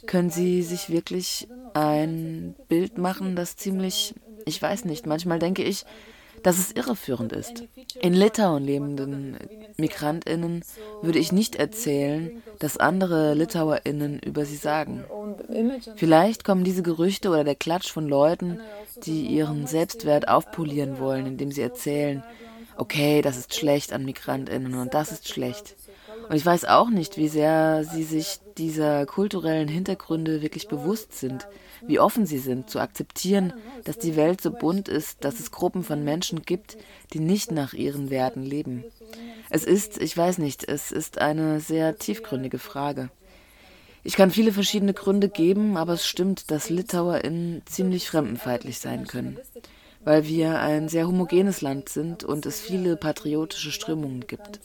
können 0.06 0.30
Sie 0.30 0.62
sich 0.62 0.90
wirklich 0.90 1.48
ein 1.74 2.56
Bild 2.68 2.98
machen, 2.98 3.36
das 3.36 3.58
ziemlich, 3.58 4.16
ich 4.46 4.62
weiß 4.62 4.86
nicht, 4.86 5.06
manchmal 5.06 5.40
denke 5.40 5.64
ich, 5.64 5.86
dass 6.44 6.60
es 6.60 6.72
irreführend 6.72 7.32
ist. 7.32 7.64
In 8.00 8.14
Litauen 8.14 8.64
lebenden 8.64 9.38
Migrantinnen 9.78 10.64
würde 11.02 11.20
ich 11.20 11.32
nicht 11.32 11.56
erzählen, 11.56 12.44
dass 12.60 12.78
andere 12.78 13.34
Litauerinnen 13.34 14.20
über 14.20 14.46
sie 14.46 14.58
sagen. 14.58 15.04
Vielleicht 15.96 16.44
kommen 16.44 16.64
diese 16.64 16.84
Gerüchte 16.84 17.30
oder 17.30 17.44
der 17.44 17.56
Klatsch 17.56 17.92
von 17.92 18.08
Leuten, 18.08 18.60
die 19.04 19.26
ihren 19.26 19.68
Selbstwert 19.68 20.28
aufpolieren 20.28 21.00
wollen, 21.00 21.26
indem 21.26 21.52
sie 21.52 21.62
erzählen, 21.62 22.24
okay, 22.78 23.22
das 23.22 23.38
ist 23.38 23.56
schlecht 23.56 23.94
an 23.94 24.06
Migrantinnen 24.06 24.76
und 24.76 24.94
das 24.94 25.12
ist 25.12 25.28
schlecht. 25.28 25.76
Und 26.30 26.36
ich 26.36 26.46
weiß 26.46 26.66
auch 26.66 26.90
nicht, 26.90 27.18
wie 27.18 27.28
sehr 27.28 27.84
sie 27.84 28.04
sich 28.04 28.40
dieser 28.58 29.06
kulturellen 29.06 29.68
Hintergründe 29.68 30.42
wirklich 30.42 30.68
bewusst 30.68 31.18
sind, 31.18 31.48
wie 31.86 32.00
offen 32.00 32.26
sie 32.26 32.38
sind, 32.38 32.70
zu 32.70 32.80
akzeptieren, 32.80 33.54
dass 33.84 33.98
die 33.98 34.16
Welt 34.16 34.42
so 34.42 34.52
bunt 34.52 34.88
ist, 34.88 35.24
dass 35.24 35.40
es 35.40 35.52
Gruppen 35.52 35.84
von 35.84 36.04
Menschen 36.04 36.44
gibt, 36.44 36.78
die 37.14 37.20
nicht 37.20 37.52
nach 37.52 37.74
ihren 37.74 38.10
Werten 38.10 38.44
leben. 38.44 38.84
Es 39.50 39.64
ist, 39.64 40.02
ich 40.02 40.16
weiß 40.16 40.38
nicht, 40.38 40.68
es 40.68 40.92
ist 40.92 41.20
eine 41.20 41.60
sehr 41.60 41.98
tiefgründige 41.98 42.60
Frage. 42.60 43.10
Ich 44.06 44.16
kann 44.16 44.32
viele 44.32 44.52
verschiedene 44.52 44.94
Gründe 44.94 45.30
geben, 45.30 45.78
aber 45.78 45.94
es 45.94 46.06
stimmt, 46.06 46.52
dass 46.52 46.70
LitauerInnen 46.70 47.62
ziemlich 47.66 48.10
fremdenfeindlich 48.10 48.80
sein 48.80 49.08
können, 49.08 49.40
weil 50.04 50.26
wir 50.28 50.60
ein 50.60 50.90
sehr 50.90 51.08
homogenes 51.08 51.62
Land 51.62 51.88
sind 51.88 52.24
und 52.24 52.46
es 52.46 52.60
viele 52.60 52.98
patriotische 52.98 53.72
Strömungen 53.72 54.28
gibt. 54.28 54.60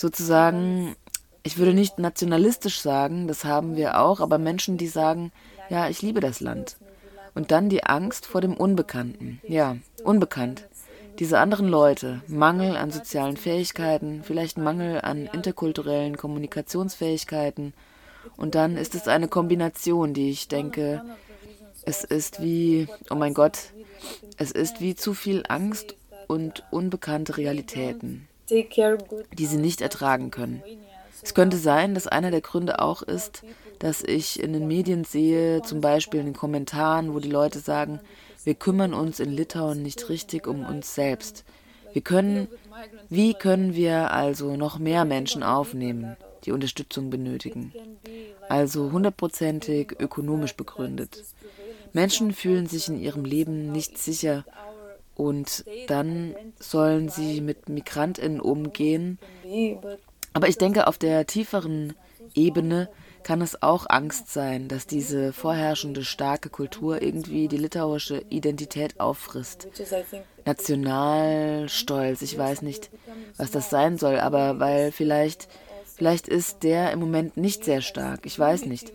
Sozusagen, 0.00 0.96
ich 1.42 1.58
würde 1.58 1.74
nicht 1.74 1.98
nationalistisch 1.98 2.80
sagen, 2.80 3.28
das 3.28 3.44
haben 3.44 3.76
wir 3.76 4.00
auch, 4.00 4.20
aber 4.20 4.38
Menschen, 4.38 4.78
die 4.78 4.86
sagen, 4.86 5.30
ja, 5.68 5.90
ich 5.90 6.00
liebe 6.00 6.20
das 6.20 6.40
Land. 6.40 6.78
Und 7.34 7.50
dann 7.50 7.68
die 7.68 7.84
Angst 7.84 8.24
vor 8.24 8.40
dem 8.40 8.56
Unbekannten. 8.56 9.42
Ja, 9.46 9.76
unbekannt. 10.02 10.66
Diese 11.18 11.38
anderen 11.38 11.68
Leute, 11.68 12.22
Mangel 12.28 12.78
an 12.78 12.90
sozialen 12.90 13.36
Fähigkeiten, 13.36 14.22
vielleicht 14.24 14.56
Mangel 14.56 15.02
an 15.02 15.26
interkulturellen 15.26 16.16
Kommunikationsfähigkeiten. 16.16 17.74
Und 18.38 18.54
dann 18.54 18.78
ist 18.78 18.94
es 18.94 19.06
eine 19.06 19.28
Kombination, 19.28 20.14
die 20.14 20.30
ich 20.30 20.48
denke, 20.48 21.04
es 21.84 22.04
ist 22.04 22.40
wie, 22.40 22.88
oh 23.10 23.16
mein 23.16 23.34
Gott, 23.34 23.74
es 24.38 24.50
ist 24.50 24.80
wie 24.80 24.94
zu 24.94 25.12
viel 25.12 25.44
Angst 25.46 25.94
und 26.26 26.64
unbekannte 26.70 27.36
Realitäten, 27.36 28.29
die 28.50 29.46
sie 29.46 29.56
nicht 29.56 29.80
ertragen 29.80 30.30
können. 30.30 30.62
Es 31.22 31.34
könnte 31.34 31.56
sein, 31.56 31.94
dass 31.94 32.06
einer 32.06 32.30
der 32.30 32.40
Gründe 32.40 32.80
auch 32.80 33.02
ist, 33.02 33.42
dass 33.78 34.02
ich 34.02 34.42
in 34.42 34.52
den 34.52 34.68
Medien 34.68 35.04
sehe, 35.04 35.62
zum 35.62 35.80
Beispiel 35.80 36.20
in 36.20 36.26
den 36.26 36.36
Kommentaren, 36.36 37.14
wo 37.14 37.18
die 37.18 37.30
Leute 37.30 37.58
sagen, 37.58 38.00
wir 38.44 38.54
kümmern 38.54 38.94
uns 38.94 39.20
in 39.20 39.30
Litauen 39.30 39.82
nicht 39.82 40.08
richtig 40.08 40.46
um 40.46 40.64
uns 40.64 40.94
selbst. 40.94 41.44
Wir 41.92 42.02
können, 42.02 42.48
wie 43.08 43.34
können 43.34 43.74
wir 43.74 44.12
also 44.12 44.56
noch 44.56 44.78
mehr 44.78 45.04
Menschen 45.04 45.42
aufnehmen, 45.42 46.16
die 46.44 46.52
Unterstützung 46.52 47.10
benötigen? 47.10 47.72
Also 48.48 48.92
hundertprozentig 48.92 49.96
ökonomisch 49.98 50.54
begründet. 50.54 51.24
Menschen 51.92 52.32
fühlen 52.32 52.66
sich 52.66 52.88
in 52.88 53.00
ihrem 53.00 53.24
Leben 53.24 53.72
nicht 53.72 53.98
sicher 53.98 54.44
und 55.20 55.64
dann 55.86 56.34
sollen 56.58 57.10
sie 57.10 57.42
mit 57.42 57.68
Migrantinnen 57.68 58.40
umgehen, 58.40 59.18
aber 60.32 60.48
ich 60.48 60.56
denke, 60.56 60.86
auf 60.86 60.96
der 60.96 61.26
tieferen 61.26 61.94
Ebene 62.34 62.88
kann 63.22 63.42
es 63.42 63.62
auch 63.62 63.84
Angst 63.90 64.32
sein, 64.32 64.68
dass 64.68 64.86
diese 64.86 65.34
vorherrschende 65.34 66.04
starke 66.04 66.48
Kultur 66.48 67.02
irgendwie 67.02 67.48
die 67.48 67.58
litauische 67.58 68.24
Identität 68.30 68.98
auffrisst. 68.98 69.68
Nationalstolz, 70.46 72.22
ich 72.22 72.38
weiß 72.38 72.62
nicht, 72.62 72.88
was 73.36 73.50
das 73.50 73.68
sein 73.68 73.98
soll, 73.98 74.18
aber 74.18 74.58
weil 74.58 74.90
vielleicht, 74.90 75.48
vielleicht 75.96 76.28
ist 76.28 76.62
der 76.62 76.92
im 76.92 77.00
Moment 77.00 77.36
nicht 77.36 77.66
sehr 77.66 77.82
stark, 77.82 78.24
ich 78.24 78.38
weiß 78.38 78.64
nicht. 78.64 78.90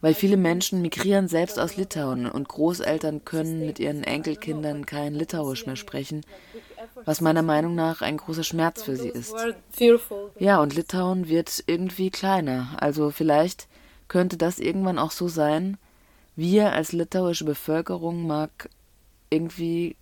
Weil 0.00 0.14
viele 0.14 0.36
Menschen 0.36 0.82
migrieren 0.82 1.28
selbst 1.28 1.58
aus 1.58 1.76
Litauen 1.76 2.26
und 2.26 2.48
Großeltern 2.48 3.24
können 3.24 3.64
mit 3.64 3.78
ihren 3.78 4.04
Enkelkindern 4.04 4.86
kein 4.86 5.14
Litauisch 5.14 5.66
mehr 5.66 5.76
sprechen, 5.76 6.24
was 7.04 7.20
meiner 7.20 7.42
Meinung 7.42 7.74
nach 7.74 8.02
ein 8.02 8.16
großer 8.16 8.44
Schmerz 8.44 8.82
für 8.82 8.96
sie 8.96 9.08
ist. 9.08 9.34
Ja, 10.38 10.60
und 10.60 10.74
Litauen 10.74 11.28
wird 11.28 11.64
irgendwie 11.66 12.10
kleiner. 12.10 12.76
Also 12.78 13.10
vielleicht 13.10 13.68
könnte 14.08 14.36
das 14.36 14.58
irgendwann 14.58 14.98
auch 14.98 15.10
so 15.10 15.28
sein, 15.28 15.78
wir 16.36 16.72
als 16.72 16.92
litauische 16.92 17.44
Bevölkerung 17.44 18.26
mag 18.26 18.68
irgendwie 19.30 19.96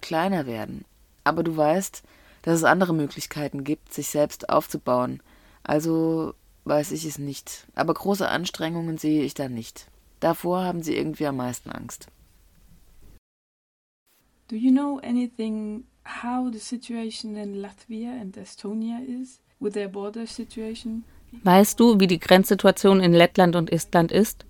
kleiner 0.00 0.46
werden. 0.46 0.84
Aber 1.24 1.42
du 1.42 1.56
weißt, 1.56 2.02
dass 2.42 2.54
es 2.54 2.64
andere 2.64 2.94
Möglichkeiten 2.94 3.64
gibt, 3.64 3.92
sich 3.92 4.08
selbst 4.08 4.48
aufzubauen. 4.48 5.20
Also 5.62 6.34
weiß 6.66 6.92
ich 6.92 7.04
es 7.04 7.18
nicht. 7.18 7.66
Aber 7.74 7.94
große 7.94 8.28
Anstrengungen 8.28 8.98
sehe 8.98 9.22
ich 9.22 9.34
da 9.34 9.48
nicht. 9.48 9.86
Davor 10.20 10.64
haben 10.64 10.82
sie 10.82 10.96
irgendwie 10.96 11.26
am 11.26 11.36
meisten 11.36 11.70
Angst. 11.70 12.08
Do 14.48 14.56
you 14.56 14.70
know 14.70 15.00
anything 15.02 15.84
how 16.22 16.52
the 16.52 16.58
situation 16.58 17.36
in 17.36 17.54
Latvia 17.54 18.12
and 18.20 18.36
Estonia 18.36 18.98
is 19.00 19.40
with 19.58 19.72
their 19.72 19.88
border 19.88 20.26
situation? 20.26 21.04
Weißt 21.42 21.80
du, 21.80 21.98
wie 22.00 22.06
die 22.06 22.20
Grenzsituation 22.20 23.00
in 23.00 23.12
Lettland 23.12 23.56
und 23.56 23.72
Estland 23.72 24.12
ist? 24.12 24.46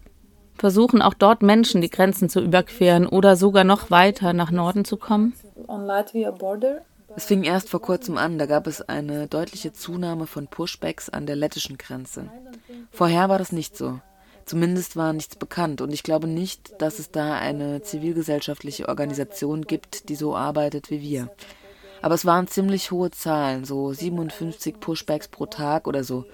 Versuchen 0.59 1.03
auch 1.03 1.15
dort 1.15 1.43
Menschen, 1.43 1.81
die 1.81 1.91
Grenzen 1.91 2.29
zu 2.29 2.41
überqueren 2.41 3.07
oder 3.07 3.37
sogar 3.37 3.65
noch 3.65 3.91
weiter 3.91 4.33
nach 4.33 4.51
Norden 4.51 4.85
zu 4.85 4.97
kommen? 4.97 5.35
Es 7.17 7.25
fing 7.25 7.45
erst 7.45 7.71
vor 7.71 7.81
kurzem 7.81 8.19
an, 8.19 8.39
da 8.39 8.45
gab 8.45 8.67
es 8.67 8.83
eine 8.83 9.27
deutliche 9.27 9.73
Zunahme 9.73 10.27
von 10.27 10.49
Pushbacks 10.49 11.09
an 11.09 11.25
der 11.25 11.37
lettischen 11.37 11.79
Grenze. 11.79 12.31
Vorher 12.91 13.29
war 13.31 13.39
das 13.39 13.53
nicht 13.53 13.77
so. 13.77 14.01
Zumindest 14.45 14.97
war 14.97 15.13
nichts 15.13 15.35
bekannt 15.35 15.81
und 15.81 15.93
ich 15.93 16.03
glaube 16.03 16.29
nicht, 16.29 16.81
dass 16.81 16.99
es 16.99 17.11
da 17.11 17.35
eine 17.35 17.83
zivilgesellschaftliche 17.83 18.89
Organisation 18.89 19.63
gibt, 19.63 20.09
die 20.09 20.15
so 20.15 20.37
arbeitet 20.37 20.91
wie 20.91 21.01
wir. 21.01 21.31
Aber 22.03 22.15
es 22.15 22.27
waren 22.27 22.47
ziemlich 22.47 22.91
hohe 22.91 23.11
Zahlen, 23.11 23.65
so 23.65 23.93
57 23.93 24.79
Pushbacks 24.79 25.29
pro 25.29 25.47
Tag 25.47 25.89
oder 25.89 26.05
so. 26.05 26.27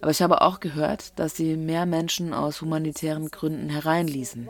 Aber 0.00 0.10
ich 0.10 0.20
habe 0.20 0.42
auch 0.42 0.60
gehört, 0.60 1.18
dass 1.18 1.36
sie 1.36 1.56
mehr 1.56 1.86
Menschen 1.86 2.34
aus 2.34 2.60
humanitären 2.60 3.30
Gründen 3.30 3.70
hereinließen. 3.70 4.48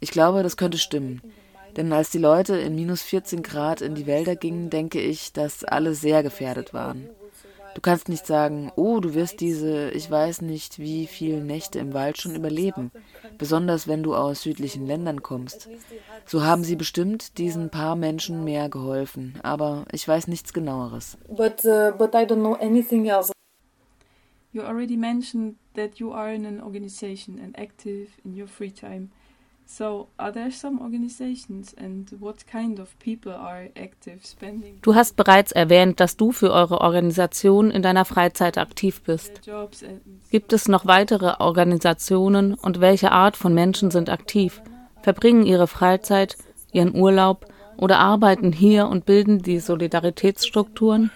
Ich 0.00 0.10
glaube, 0.10 0.42
das 0.42 0.56
könnte 0.56 0.76
stimmen. 0.76 1.22
Denn 1.76 1.92
als 1.92 2.10
die 2.10 2.18
Leute 2.18 2.56
in 2.56 2.74
minus 2.74 3.02
14 3.02 3.42
Grad 3.42 3.80
in 3.80 3.94
die 3.94 4.06
Wälder 4.06 4.36
gingen, 4.36 4.70
denke 4.70 5.00
ich, 5.00 5.32
dass 5.32 5.64
alle 5.64 5.94
sehr 5.94 6.22
gefährdet 6.22 6.74
waren. 6.74 7.08
Du 7.74 7.80
kannst 7.80 8.08
nicht 8.08 8.26
sagen, 8.26 8.70
oh, 8.76 9.00
du 9.00 9.14
wirst 9.14 9.40
diese, 9.40 9.90
ich 9.90 10.10
weiß 10.10 10.42
nicht, 10.42 10.78
wie 10.78 11.06
viele 11.06 11.42
Nächte 11.42 11.78
im 11.78 11.94
Wald 11.94 12.20
schon 12.20 12.34
überleben, 12.34 12.90
besonders 13.38 13.88
wenn 13.88 14.02
du 14.02 14.14
aus 14.14 14.42
südlichen 14.42 14.86
Ländern 14.86 15.22
kommst. 15.22 15.68
So 16.26 16.42
haben 16.42 16.64
sie 16.64 16.76
bestimmt 16.76 17.38
diesen 17.38 17.70
paar 17.70 17.96
Menschen 17.96 18.44
mehr 18.44 18.68
geholfen, 18.68 19.38
aber 19.42 19.86
ich 19.90 20.06
weiß 20.06 20.28
nichts 20.28 20.52
genaueres. 20.52 21.16
But, 21.28 21.64
uh, 21.64 21.92
but 21.96 22.14
I 22.14 22.26
don't 22.26 22.40
know 22.40 22.56
anything 22.60 23.06
else. 23.06 23.32
You 24.52 24.62
already 24.62 24.98
mentioned 24.98 25.56
that 25.74 25.98
you 25.98 26.12
are 26.12 26.32
in 26.32 26.44
an 26.44 26.62
organization 26.62 27.40
and 27.42 27.58
active 27.58 28.08
in 28.22 28.38
your 28.38 28.46
free 28.46 28.70
time. 28.70 29.08
So, 29.64 30.08
are 30.18 30.32
there 30.32 30.50
some 30.50 30.80
organizations 30.80 31.74
and 31.74 32.10
what 32.20 32.46
kind 32.46 32.78
of 32.78 32.98
people 32.98 33.32
are 33.32 33.70
active 33.74 34.24
spending? 34.24 34.78
Du 34.82 34.94
hast 34.94 35.16
bereits 35.16 35.52
erwähnt, 35.52 35.98
dass 35.98 36.16
du 36.16 36.32
für 36.32 36.52
eure 36.52 36.80
Organisation 36.80 37.70
in 37.70 37.82
deiner 37.82 38.04
Freizeit 38.04 38.58
aktiv 38.58 39.02
bist. 39.02 39.40
Gibt 40.30 40.52
es 40.52 40.68
noch 40.68 40.86
weitere 40.86 41.36
Organisationen 41.38 42.54
und 42.54 42.80
welche 42.80 43.12
Art 43.12 43.36
von 43.36 43.54
Menschen 43.54 43.90
sind 43.90 44.10
aktiv, 44.10 44.60
verbringen 45.00 45.46
ihre 45.46 45.66
Freizeit, 45.66 46.36
ihren 46.72 46.94
Urlaub 46.94 47.46
oder 47.76 47.98
arbeiten 47.98 48.52
hier 48.52 48.88
und 48.88 49.06
bilden 49.06 49.42
die 49.42 49.58
Solidaritätsstrukturen? 49.58 51.10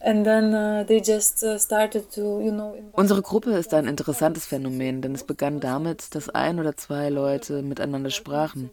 Uh, 0.00 0.10
uh, 0.10 0.84
Unsere 2.92 3.22
Gruppe 3.22 3.50
ist 3.52 3.74
ein 3.74 3.86
interessantes 3.88 4.46
Phänomen, 4.46 5.02
denn 5.02 5.14
es 5.14 5.24
begann 5.24 5.58
damit, 5.58 6.14
dass 6.14 6.28
ein 6.28 6.60
oder 6.60 6.76
zwei 6.76 7.08
Leute 7.08 7.62
miteinander 7.62 8.10
sprachen. 8.10 8.70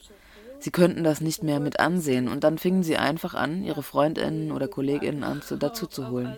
Sie 0.59 0.71
könnten 0.71 1.03
das 1.03 1.21
nicht 1.21 1.43
mehr 1.43 1.59
mit 1.59 1.79
ansehen 1.79 2.27
und 2.27 2.43
dann 2.43 2.57
fingen 2.57 2.83
sie 2.83 2.97
einfach 2.97 3.33
an, 3.33 3.63
ihre 3.63 3.83
Freundinnen 3.83 4.51
oder 4.51 4.67
Kolleginnen 4.67 5.23
an, 5.23 5.41
dazu 5.59 5.87
zu 5.87 6.09
holen. 6.09 6.37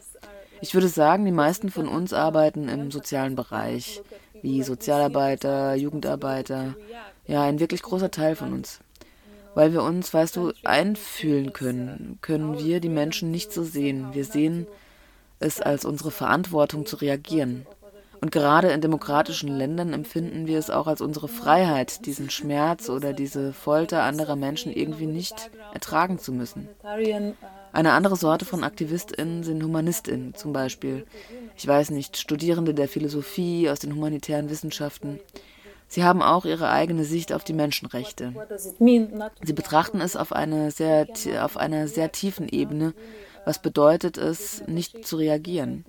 Ich 0.61 0.73
würde 0.73 0.87
sagen, 0.87 1.25
die 1.25 1.31
meisten 1.31 1.69
von 1.69 1.87
uns 1.87 2.13
arbeiten 2.13 2.67
im 2.67 2.89
sozialen 2.89 3.35
Bereich, 3.35 4.01
wie 4.41 4.63
Sozialarbeiter, 4.63 5.75
Jugendarbeiter, 5.75 6.75
ja, 7.27 7.43
ein 7.43 7.59
wirklich 7.59 7.81
großer 7.81 8.09
Teil 8.09 8.35
von 8.35 8.53
uns. 8.53 8.79
Weil 9.57 9.73
wir 9.73 9.81
uns, 9.81 10.13
weißt 10.13 10.35
du, 10.35 10.53
einfühlen 10.65 11.51
können, 11.51 12.19
können 12.21 12.59
wir 12.59 12.79
die 12.79 12.89
Menschen 12.89 13.31
nicht 13.31 13.51
so 13.51 13.63
sehen. 13.63 14.09
Wir 14.13 14.23
sehen 14.23 14.67
es 15.39 15.59
als 15.59 15.83
unsere 15.83 16.11
Verantwortung 16.11 16.85
zu 16.85 16.97
reagieren. 16.97 17.65
Und 18.21 18.31
gerade 18.31 18.67
in 18.67 18.81
demokratischen 18.81 19.49
Ländern 19.49 19.93
empfinden 19.93 20.45
wir 20.45 20.59
es 20.59 20.69
auch 20.69 20.85
als 20.85 21.01
unsere 21.01 21.27
Freiheit, 21.27 22.05
diesen 22.05 22.29
Schmerz 22.29 22.87
oder 22.87 23.13
diese 23.13 23.51
Folter 23.51 24.03
anderer 24.03 24.35
Menschen 24.35 24.71
irgendwie 24.71 25.07
nicht 25.07 25.49
ertragen 25.73 26.19
zu 26.19 26.33
müssen. 26.33 26.69
Eine 27.73 27.93
andere 27.93 28.15
Sorte 28.15 28.45
von 28.45 28.63
AktivistInnen 28.63 29.41
sind 29.41 29.63
HumanistInnen 29.63 30.35
zum 30.35 30.53
Beispiel. 30.53 31.07
Ich 31.55 31.65
weiß 31.65 31.89
nicht, 31.89 32.17
Studierende 32.17 32.75
der 32.75 32.87
Philosophie 32.87 33.71
aus 33.71 33.79
den 33.79 33.95
humanitären 33.95 34.51
Wissenschaften. 34.51 35.19
Sie 35.87 36.03
haben 36.03 36.21
auch 36.21 36.45
ihre 36.45 36.69
eigene 36.69 37.05
Sicht 37.05 37.31
auf 37.31 37.43
die 37.43 37.53
Menschenrechte. 37.53 38.33
Sie 38.79 39.53
betrachten 39.53 40.01
es 40.01 40.15
auf, 40.15 40.33
eine 40.33 40.71
sehr, 40.71 41.07
auf 41.41 41.57
einer 41.57 41.87
sehr 41.87 42.11
tiefen 42.11 42.49
Ebene. 42.49 42.93
Was 43.45 43.61
bedeutet 43.61 44.17
es, 44.17 44.67
nicht 44.67 45.07
zu 45.07 45.15
reagieren? 45.15 45.85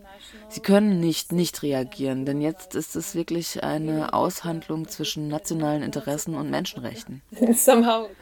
Sie 0.49 0.61
können 0.61 1.01
nicht 1.01 1.33
nicht 1.33 1.65
reagieren, 1.65 2.25
denn 2.25 2.41
jetzt 2.41 2.77
ist 2.77 2.95
es 2.95 3.17
wirklich 3.17 3.65
eine 3.65 4.13
Aushandlung 4.13 4.87
zwischen 4.87 5.27
nationalen 5.27 5.83
Interessen 5.83 6.37
und 6.37 6.51
Menschenrechten. 6.51 7.21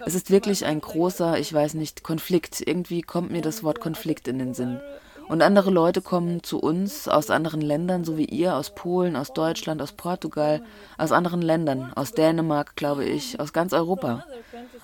Es 0.06 0.14
ist 0.14 0.30
wirklich 0.30 0.64
ein 0.64 0.80
großer, 0.80 1.38
ich 1.38 1.52
weiß 1.52 1.74
nicht, 1.74 2.02
Konflikt. 2.02 2.66
Irgendwie 2.66 3.02
kommt 3.02 3.30
mir 3.30 3.42
das 3.42 3.62
Wort 3.62 3.80
Konflikt 3.80 4.26
in 4.26 4.38
den 4.38 4.54
Sinn. 4.54 4.80
Und 5.28 5.42
andere 5.42 5.70
Leute 5.70 6.02
kommen 6.02 6.42
zu 6.42 6.60
uns 6.60 7.08
aus 7.08 7.30
anderen 7.30 7.60
Ländern, 7.60 8.04
so 8.04 8.16
wie 8.16 8.26
ihr, 8.26 8.54
aus 8.54 8.70
Polen, 8.70 9.16
aus 9.16 9.32
Deutschland, 9.32 9.82
aus 9.82 9.92
Portugal, 9.92 10.62
aus 10.98 11.10
anderen 11.10 11.42
Ländern, 11.42 11.92
aus 11.94 12.12
Dänemark, 12.12 12.76
glaube 12.76 13.04
ich, 13.04 13.40
aus 13.40 13.52
ganz 13.52 13.72
Europa. 13.72 14.24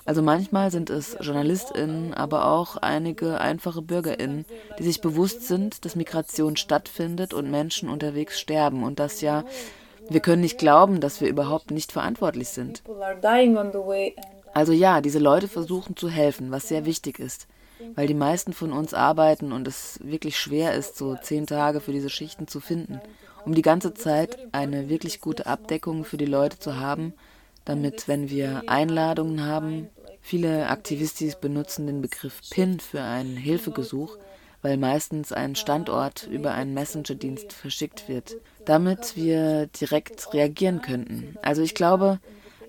Also 0.05 0.21
manchmal 0.21 0.69
sind 0.69 0.89
es 0.89 1.15
JournalistInnen, 1.21 2.13
aber 2.13 2.47
auch 2.47 2.75
einige 2.77 3.39
einfache 3.39 3.81
BürgerInnen, 3.81 4.45
die 4.77 4.83
sich 4.83 4.99
bewusst 4.99 5.47
sind, 5.47 5.85
dass 5.85 5.95
Migration 5.95 6.57
stattfindet 6.57 7.33
und 7.33 7.49
Menschen 7.49 7.87
unterwegs 7.87 8.37
sterben 8.37 8.83
und 8.83 8.99
dass 8.99 9.21
ja, 9.21 9.45
wir 10.09 10.19
können 10.19 10.41
nicht 10.41 10.57
glauben, 10.57 10.99
dass 10.99 11.21
wir 11.21 11.29
überhaupt 11.29 11.71
nicht 11.71 11.93
verantwortlich 11.93 12.49
sind. 12.49 12.83
Also 14.53 14.73
ja, 14.73 14.99
diese 14.99 15.19
Leute 15.19 15.47
versuchen 15.47 15.95
zu 15.95 16.09
helfen, 16.09 16.51
was 16.51 16.67
sehr 16.67 16.85
wichtig 16.85 17.19
ist 17.19 17.47
weil 17.95 18.07
die 18.07 18.13
meisten 18.13 18.53
von 18.53 18.71
uns 18.73 18.93
arbeiten 18.93 19.51
und 19.51 19.67
es 19.67 19.99
wirklich 20.03 20.37
schwer 20.37 20.73
ist, 20.73 20.97
so 20.97 21.15
zehn 21.15 21.47
Tage 21.47 21.81
für 21.81 21.91
diese 21.91 22.09
Schichten 22.09 22.47
zu 22.47 22.59
finden, 22.59 23.01
um 23.45 23.53
die 23.53 23.61
ganze 23.61 23.93
Zeit 23.93 24.37
eine 24.51 24.89
wirklich 24.89 25.21
gute 25.21 25.45
Abdeckung 25.45 26.05
für 26.05 26.17
die 26.17 26.25
Leute 26.25 26.59
zu 26.59 26.79
haben, 26.79 27.13
damit, 27.65 28.07
wenn 28.07 28.29
wir 28.29 28.63
Einladungen 28.67 29.45
haben, 29.45 29.89
viele 30.21 30.67
Aktivistis 30.67 31.35
benutzen 31.35 31.87
den 31.87 32.01
Begriff 32.01 32.41
PIN 32.49 32.79
für 32.79 33.01
ein 33.01 33.37
Hilfegesuch, 33.37 34.17
weil 34.61 34.77
meistens 34.77 35.31
ein 35.31 35.55
Standort 35.55 36.27
über 36.27 36.53
einen 36.53 36.73
Messenger-Dienst 36.73 37.53
verschickt 37.53 38.07
wird, 38.07 38.37
damit 38.65 39.15
wir 39.15 39.67
direkt 39.67 40.33
reagieren 40.33 40.81
könnten. 40.81 41.37
Also 41.41 41.61
ich 41.61 41.75
glaube, 41.75 42.19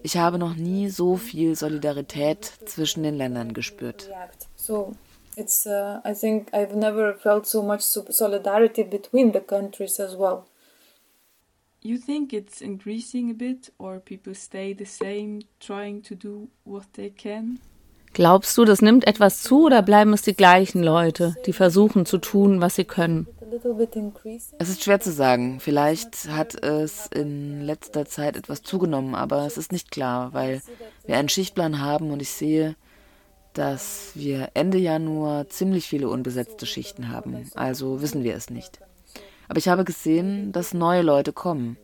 ich 0.03 0.17
habe 0.19 0.39
noch 0.39 0.55
nie 0.55 0.91
so 0.91 1.17
viel 1.17 1.57
Solidarität 1.57 2.45
zwischen 2.67 3.05
den 3.05 3.15
Ländern 3.17 3.55
gespürt. 3.55 4.11
So 4.55 4.93
it's 5.37 5.67
uh, 5.67 6.01
I 6.05 6.15
think 6.15 6.51
I've 6.53 6.75
never 6.75 7.15
felt 7.15 7.47
so 7.47 7.63
much 7.63 7.83
solidarity 7.83 8.83
between 8.83 9.33
the 9.33 9.41
countries 9.41 10.01
as 10.01 10.17
well. 10.17 10.47
You 11.83 11.99
think 11.99 12.33
it's 12.33 12.63
increasing 12.63 13.31
a 13.31 13.35
bit 13.35 13.71
or 13.79 14.01
people 14.01 14.35
stay 14.35 14.73
the 14.73 14.87
same 14.87 15.43
trying 15.61 16.03
to 16.03 16.15
do 16.15 16.49
what 16.65 16.85
they 16.95 17.11
can? 17.11 17.59
Glaubst 18.15 18.57
du, 18.57 18.65
das 18.65 18.81
nimmt 18.81 19.09
etwas 19.09 19.43
zu 19.43 19.67
oder 19.67 19.83
bleiben 19.83 20.13
es 20.13 20.23
die 20.23 20.35
gleichen 20.35 20.85
Leute, 20.85 21.35
die 21.47 21.53
versuchen 21.53 22.07
zu 22.07 22.19
tun, 22.19 22.61
was 22.61 22.77
sie 22.77 22.85
können? 22.85 23.27
Es 24.59 24.69
ist 24.69 24.85
schwer 24.85 25.01
zu 25.01 25.11
sagen. 25.11 25.59
Vielleicht 25.59 26.29
hat 26.29 26.55
es 26.63 27.09
in 27.09 27.61
letzter 27.63 28.07
Zeit 28.07 28.37
etwas 28.37 28.63
zugenommen, 28.63 29.17
aber 29.17 29.45
es 29.47 29.59
ist 29.59 29.73
nicht 29.73 29.91
klar, 29.91 30.33
weil 30.33 30.63
wir 31.07 31.17
einen 31.17 31.29
Schichtplan 31.29 31.81
haben 31.81 32.13
und 32.13 32.23
ich 32.23 32.31
sehe, 32.31 32.77
dass 33.55 34.11
wir 34.15 34.51
Ende 34.55 34.79
Januar 34.79 35.49
ziemlich 35.49 35.87
viele 35.87 36.09
unbesetzte 36.09 36.67
Schichten 36.67 37.09
haben. 37.09 37.51
Also 37.55 38.03
wissen 38.03 38.25
wir 38.25 38.35
es 38.35 38.51
nicht. 38.51 38.81
Aber 39.49 39.59
ich 39.59 39.69
habe 39.69 39.85
gesehen, 39.85 40.53
dass 40.53 40.75
neue 40.75 41.03
Leute 41.03 41.33
kommen. 41.33 41.77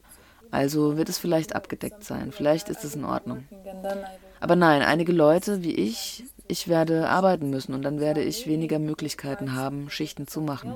Also 0.50 0.96
wird 0.96 1.08
es 1.08 1.18
vielleicht 1.18 1.54
abgedeckt 1.54 2.04
sein. 2.04 2.32
Vielleicht 2.32 2.68
ist 2.68 2.84
es 2.84 2.96
in 2.96 3.04
Ordnung. 3.04 3.44
Aber 4.40 4.56
nein, 4.56 4.82
einige 4.82 5.12
Leute 5.12 5.62
wie 5.62 5.74
ich, 5.74 6.24
ich 6.48 6.66
werde 6.66 7.08
arbeiten 7.08 7.50
müssen 7.50 7.74
und 7.74 7.82
dann 7.82 8.00
werde 8.00 8.22
ich 8.22 8.48
weniger 8.48 8.78
Möglichkeiten 8.78 9.54
haben, 9.54 9.90
Schichten 9.90 10.26
zu 10.26 10.40
machen. 10.40 10.74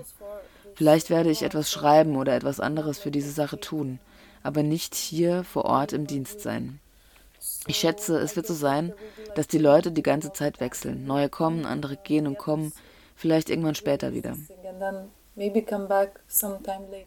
Vielleicht 0.74 1.11
werde 1.11 1.30
ich 1.30 1.42
etwas 1.42 1.70
schreiben 1.70 2.16
oder 2.16 2.35
etwas 2.35 2.61
anderes 2.61 2.98
für 2.98 3.11
diese 3.11 3.30
Sache 3.30 3.59
tun, 3.59 3.98
aber 4.42 4.62
nicht 4.62 4.94
hier 4.94 5.42
vor 5.44 5.64
Ort 5.64 5.92
im 5.92 6.07
Dienst 6.07 6.40
sein. 6.40 6.78
Ich 7.66 7.76
schätze, 7.76 8.18
es 8.18 8.37
wird 8.37 8.46
so 8.46 8.54
sein, 8.54 8.92
dass 9.35 9.46
die 9.46 9.59
Leute 9.59 9.90
die 9.90 10.02
ganze 10.02 10.33
Zeit 10.33 10.61
wechseln. 10.61 11.07
Neue 11.07 11.28
kommen, 11.28 11.64
andere 11.64 11.96
gehen 11.96 12.26
und 12.26 12.38
kommen, 12.38 12.72
vielleicht 13.16 13.48
irgendwann 13.48 13.74
später 13.74 14.12
wieder. 14.12 14.37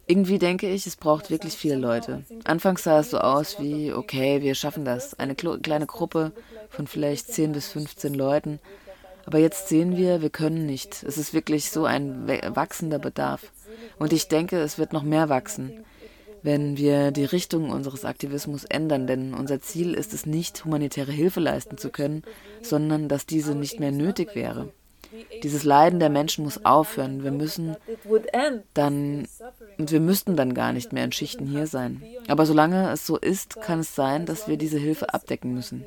Irgendwie 0.08 0.40
denke 0.40 0.70
ich, 0.70 0.86
es 0.86 0.96
braucht 0.96 1.30
wirklich 1.30 1.54
viele 1.54 1.76
Leute. 1.76 2.24
Anfangs 2.44 2.84
sah 2.84 3.00
es 3.00 3.12
so 3.12 3.20
aus 3.20 3.60
wie, 3.60 3.94
okay, 3.94 4.42
wir 4.42 4.56
schaffen 4.56 4.84
das. 4.84 5.18
Eine 5.18 5.36
kleine 5.36 5.86
Gruppe 5.86 6.34
von 6.70 6.88
vielleicht 6.88 7.32
10 7.32 7.54
bis 7.54 7.70
15 7.70 8.14
Leuten. 8.14 8.60
Aber 9.26 9.38
jetzt 9.38 9.68
sehen 9.70 9.96
wir, 9.96 10.22
wir 10.22 10.30
können 10.30 10.66
nicht. 10.66 11.04
Es 11.04 11.18
ist 11.18 11.34
wirklich 11.34 11.72
so 11.72 11.86
ein 11.86 12.28
wachsender 12.56 13.00
Bedarf. 13.00 13.52
Und 14.00 14.12
ich 14.12 14.28
denke, 14.28 14.60
es 14.60 14.78
wird 14.78 14.92
noch 14.92 15.04
mehr 15.04 15.30
wachsen 15.30 15.86
wenn 16.44 16.78
wir 16.78 17.12
die 17.12 17.26
Richtung 17.26 17.70
unseres 17.70 18.06
Aktivismus 18.06 18.64
ändern, 18.64 19.08
denn 19.08 19.34
unser 19.34 19.62
Ziel 19.62 19.94
ist 19.94 20.14
es 20.14 20.26
nicht, 20.26 20.66
humanitäre 20.66 21.12
Hilfe 21.12 21.40
leisten 21.40 21.78
zu 21.78 21.90
können, 21.90 22.24
sondern 22.62 23.08
dass 23.08 23.26
diese 23.26 23.56
nicht 23.56 23.80
mehr 23.80 23.92
nötig 23.92 24.36
wäre. 24.36 24.72
Dieses 25.44 25.64
Leiden 25.64 26.00
der 26.00 26.10
Menschen 26.10 26.44
muss 26.44 26.66
aufhören. 26.66 27.24
Wir 27.24 27.32
müssen 27.32 27.78
dann 28.74 29.28
und 29.78 29.92
wir 29.92 30.00
müssten 30.00 30.36
dann 30.36 30.54
gar 30.54 30.74
nicht 30.74 30.92
mehr 30.92 31.06
in 31.06 31.12
Schichten 31.12 31.46
hier 31.46 31.68
sein. 31.68 32.04
Aber 32.28 32.46
solange 32.46 32.92
es 32.92 33.06
so 33.06 33.18
ist, 33.18 33.62
kann 33.62 33.80
es 33.80 33.96
sein, 33.96 34.26
dass 34.26 34.48
wir 34.48 34.58
diese 34.58 34.78
Hilfe 34.78 35.14
abdecken 35.14 35.54
müssen. 35.54 35.86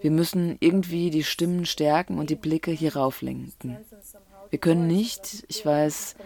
Wir 0.00 0.10
müssen 0.10 0.56
irgendwie 0.60 1.10
die 1.10 1.24
Stimmen 1.24 1.66
stärken 1.66 2.18
und 2.18 2.30
die 2.30 2.36
Blicke 2.36 2.70
hierauf 2.70 3.22
lenken. 3.22 3.78
Wir 4.50 4.58
können 4.58 4.86
nicht, 4.86 5.44
ich 5.48 5.64
weiß, 5.64 6.16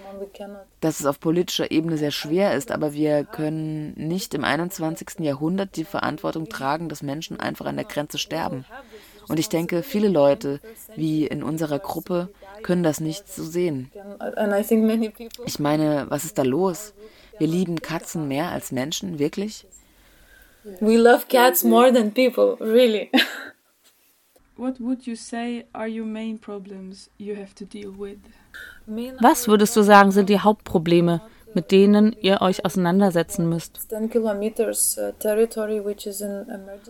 dass 0.80 1.00
es 1.00 1.06
auf 1.06 1.18
politischer 1.18 1.70
Ebene 1.70 1.96
sehr 1.96 2.10
schwer 2.10 2.54
ist, 2.54 2.70
aber 2.70 2.92
wir 2.92 3.24
können 3.24 3.94
nicht 3.96 4.34
im 4.34 4.44
21. 4.44 5.20
Jahrhundert 5.20 5.76
die 5.76 5.84
Verantwortung 5.84 6.48
tragen, 6.48 6.88
dass 6.88 7.02
Menschen 7.02 7.40
einfach 7.40 7.66
an 7.66 7.76
der 7.76 7.84
Grenze 7.84 8.18
sterben. 8.18 8.64
Und 9.28 9.38
ich 9.38 9.48
denke, 9.48 9.82
viele 9.82 10.08
Leute, 10.08 10.60
wie 10.96 11.26
in 11.26 11.42
unserer 11.42 11.78
Gruppe, 11.78 12.28
können 12.62 12.82
das 12.82 13.00
nicht 13.00 13.32
so 13.32 13.44
sehen. 13.44 13.90
Ich 15.46 15.58
meine, 15.58 16.06
was 16.08 16.24
ist 16.24 16.38
da 16.38 16.42
los? 16.42 16.94
Wir 17.38 17.46
lieben 17.46 17.80
Katzen 17.80 18.28
mehr 18.28 18.50
als 18.50 18.72
Menschen, 18.72 19.18
wirklich? 19.18 19.66
We 20.80 20.96
love 20.96 21.26
cats 21.28 21.64
more 21.64 21.92
than 21.92 22.12
people, 22.12 22.56
really. 22.60 23.10
What 24.62 24.78
would 24.78 25.08
you 25.08 25.16
say 25.16 25.64
are 25.72 25.88
your 25.88 26.06
main 26.06 26.38
problems 26.38 27.10
you 27.18 27.34
have 27.34 27.52
to 27.56 27.64
deal 27.64 27.92
with? 27.98 28.18
Was 29.20 29.48
würdest 29.48 29.74
du 29.74 29.82
sagen, 29.82 30.12
sind 30.12 30.28
die 30.28 30.38
Hauptprobleme, 30.38 31.20
mit 31.52 31.72
denen 31.72 32.14
ihr 32.20 32.40
euch 32.40 32.64
auseinandersetzen 32.64 33.48
müsst? 33.48 33.80
Uh, 33.90 33.96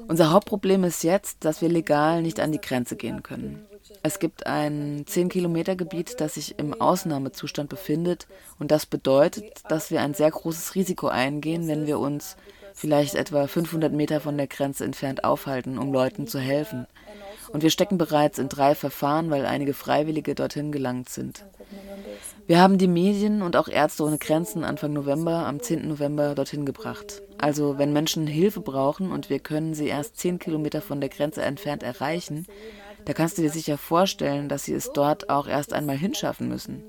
Unser 0.07 0.33
Hauptproblem 0.33 0.85
ist 0.85 1.03
jetzt, 1.03 1.47
dass 1.47 1.63
wir 1.63 1.71
legal 1.71 2.21
nicht 2.21 2.41
an 2.41 2.53
die 2.53 2.61
Grenze 2.61 2.97
gehen 2.97 3.23
können. 3.23 3.65
Es 4.03 4.19
gibt 4.19 4.47
ein 4.47 5.07
10-Kilometer-Gebiet, 5.07 6.21
das 6.21 6.35
sich 6.35 6.59
im 6.59 6.79
Ausnahmezustand 6.79 7.71
befindet 7.71 8.27
und 8.59 8.71
das 8.71 8.85
bedeutet, 8.85 9.45
dass 9.71 9.91
wir 9.91 10.03
ein 10.03 10.13
sehr 10.13 10.31
großes 10.31 10.75
Risiko 10.75 11.09
eingehen, 11.09 11.69
wenn 11.69 11.87
wir 11.87 11.99
uns 11.99 12.37
vielleicht 12.75 13.15
etwa 13.15 13.47
500 13.47 13.93
Meter 13.93 14.21
von 14.21 14.37
der 14.37 14.47
Grenze 14.47 14.85
entfernt 14.85 15.25
aufhalten, 15.25 15.79
um 15.79 15.91
Leuten 15.93 16.27
zu 16.27 16.39
helfen. 16.39 16.87
Und 17.53 17.63
wir 17.63 17.71
stecken 17.71 17.99
bereits 17.99 18.39
in 18.39 18.49
drei 18.49 18.75
Verfahren, 18.75 19.31
weil 19.31 19.45
einige 19.47 19.75
Freiwillige 19.75 20.35
dorthin 20.35 20.73
gelangt 20.73 21.09
sind. 21.09 21.45
Wir 22.47 22.61
haben 22.61 22.79
die 22.79 22.89
Medien 22.89 23.43
und 23.43 23.57
auch 23.57 23.69
Ärzte 23.69 24.03
ohne 24.03 24.19
Grenzen 24.19 24.65
Anfang 24.65 24.93
November, 24.93 25.47
am 25.47 25.61
10. 25.61 25.87
November, 25.87 26.35
dorthin 26.35 26.67
gebracht. 26.67 27.23
Also 27.39 27.79
wenn 27.79 27.93
Menschen 27.93 28.27
Hilfe 28.27 28.61
brauchen 28.61 29.13
und 29.13 29.31
wir 29.31 29.39
können 29.39 29.75
sie 29.75 29.89
erst 29.89 30.19
10 30.19 30.39
Kilometer 30.39 30.81
von 30.81 31.01
der 31.01 31.09
Grenze 31.09 31.43
entfernt 31.43 31.83
erreichen, 31.83 32.47
da 33.05 33.13
kannst 33.13 33.39
du 33.39 33.43
dir 33.43 33.51
sicher 33.51 33.79
vorstellen, 33.79 34.49
dass 34.49 34.65
sie 34.65 34.75
es 34.75 34.93
dort 34.93 35.31
auch 35.31 35.47
erst 35.47 35.73
einmal 35.73 35.97
hinschaffen 35.97 36.49
müssen. 36.49 36.83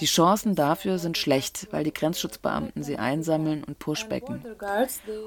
Die 0.00 0.06
Chancen 0.06 0.56
dafür 0.56 0.98
sind 0.98 1.16
schlecht, 1.16 1.68
weil 1.70 1.84
die 1.84 1.92
Grenzschutzbeamten 1.92 2.82
sie 2.82 2.96
einsammeln 2.96 3.62
und 3.62 3.78
pushbacken. 3.78 4.44